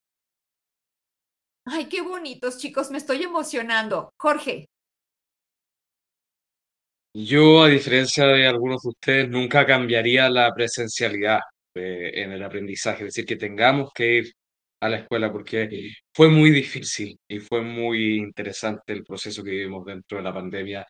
[1.67, 4.11] Ay, qué bonitos, chicos, me estoy emocionando.
[4.21, 4.67] Jorge.
[7.17, 11.39] Yo, a diferencia de algunos de ustedes, nunca cambiaría la presencialidad
[11.75, 14.33] eh, en el aprendizaje, es decir, que tengamos que ir
[14.81, 19.85] a la escuela porque fue muy difícil y fue muy interesante el proceso que vivimos
[19.85, 20.87] dentro de la pandemia,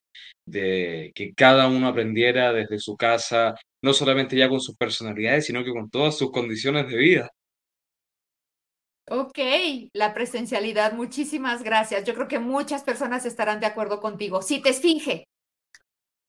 [0.47, 5.63] de que cada uno aprendiera desde su casa, no solamente ya con sus personalidades, sino
[5.63, 7.31] que con todas sus condiciones de vida.
[9.11, 9.39] Ok,
[9.93, 12.05] la presencialidad, muchísimas gracias.
[12.05, 14.41] Yo creo que muchas personas estarán de acuerdo contigo.
[14.41, 15.27] Sí, te esfinge.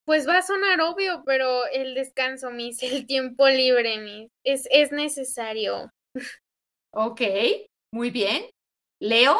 [0.05, 4.91] Pues va a sonar obvio, pero el descanso, Miss, el tiempo libre, Miss, es, es
[4.91, 5.91] necesario.
[6.91, 7.21] Ok,
[7.91, 8.45] muy bien.
[9.01, 9.35] Leo.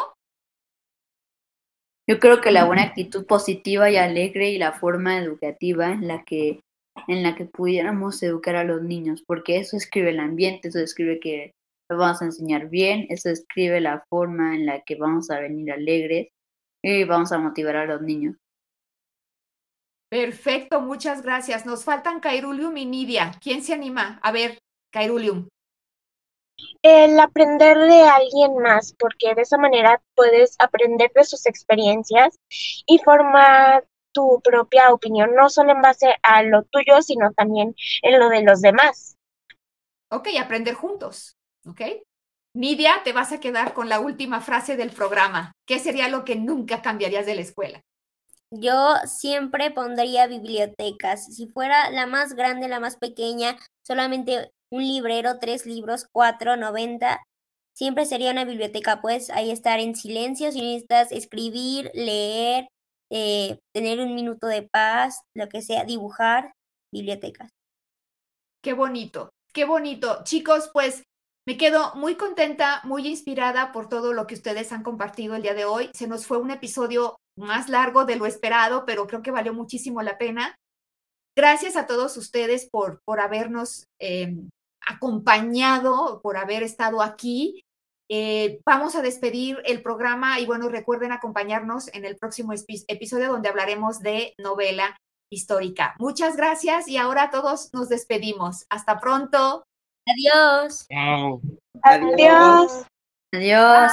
[2.08, 6.24] Yo creo que la buena actitud positiva y alegre y la forma educativa en la
[6.24, 6.60] que
[7.08, 11.20] en la que pudiéramos educar a los niños, porque eso escribe el ambiente, eso describe
[11.20, 11.52] que
[11.88, 15.72] lo vamos a enseñar bien, eso describe la forma en la que vamos a venir
[15.72, 16.28] alegres
[16.82, 18.36] y vamos a motivar a los niños.
[20.08, 21.66] Perfecto, muchas gracias.
[21.66, 23.32] Nos faltan Cairulium y Nidia.
[23.42, 24.20] ¿Quién se anima?
[24.22, 24.58] A ver,
[24.92, 25.48] Cairulium.
[26.82, 32.38] El aprender de alguien más, porque de esa manera puedes aprender de sus experiencias
[32.86, 38.18] y formar tu propia opinión, no solo en base a lo tuyo, sino también en
[38.18, 39.16] lo de los demás.
[40.10, 41.36] Ok, aprender juntos.
[41.66, 41.82] Ok.
[42.54, 45.52] Nidia, te vas a quedar con la última frase del programa.
[45.66, 47.82] ¿Qué sería lo que nunca cambiarías de la escuela?
[48.60, 51.26] Yo siempre pondría bibliotecas.
[51.26, 53.56] Si fuera la más grande, la más pequeña,
[53.86, 57.22] solamente un librero, tres libros, cuatro, noventa,
[57.74, 59.00] siempre sería una biblioteca.
[59.00, 62.68] Puedes ahí estar en silencio si necesitas escribir, leer,
[63.10, 66.52] eh, tener un minuto de paz, lo que sea, dibujar,
[66.92, 67.50] bibliotecas.
[68.62, 70.22] Qué bonito, qué bonito.
[70.24, 71.02] Chicos, pues
[71.46, 75.54] me quedo muy contenta, muy inspirada por todo lo que ustedes han compartido el día
[75.54, 75.90] de hoy.
[75.94, 80.02] Se nos fue un episodio más largo de lo esperado, pero creo que valió muchísimo
[80.02, 80.56] la pena.
[81.36, 84.48] Gracias a todos ustedes por, por habernos em,
[84.86, 87.62] acompañado, por haber estado aquí.
[88.08, 92.52] Eh, vamos a despedir el programa y bueno, recuerden acompañarnos en el próximo
[92.88, 94.96] episodio donde hablaremos de novela
[95.30, 95.94] histórica.
[95.98, 98.64] Muchas gracias y ahora todos nos despedimos.
[98.70, 99.64] Hasta pronto.
[100.08, 100.86] Adiós.
[101.82, 102.86] Adiós.
[103.32, 103.92] Adiós.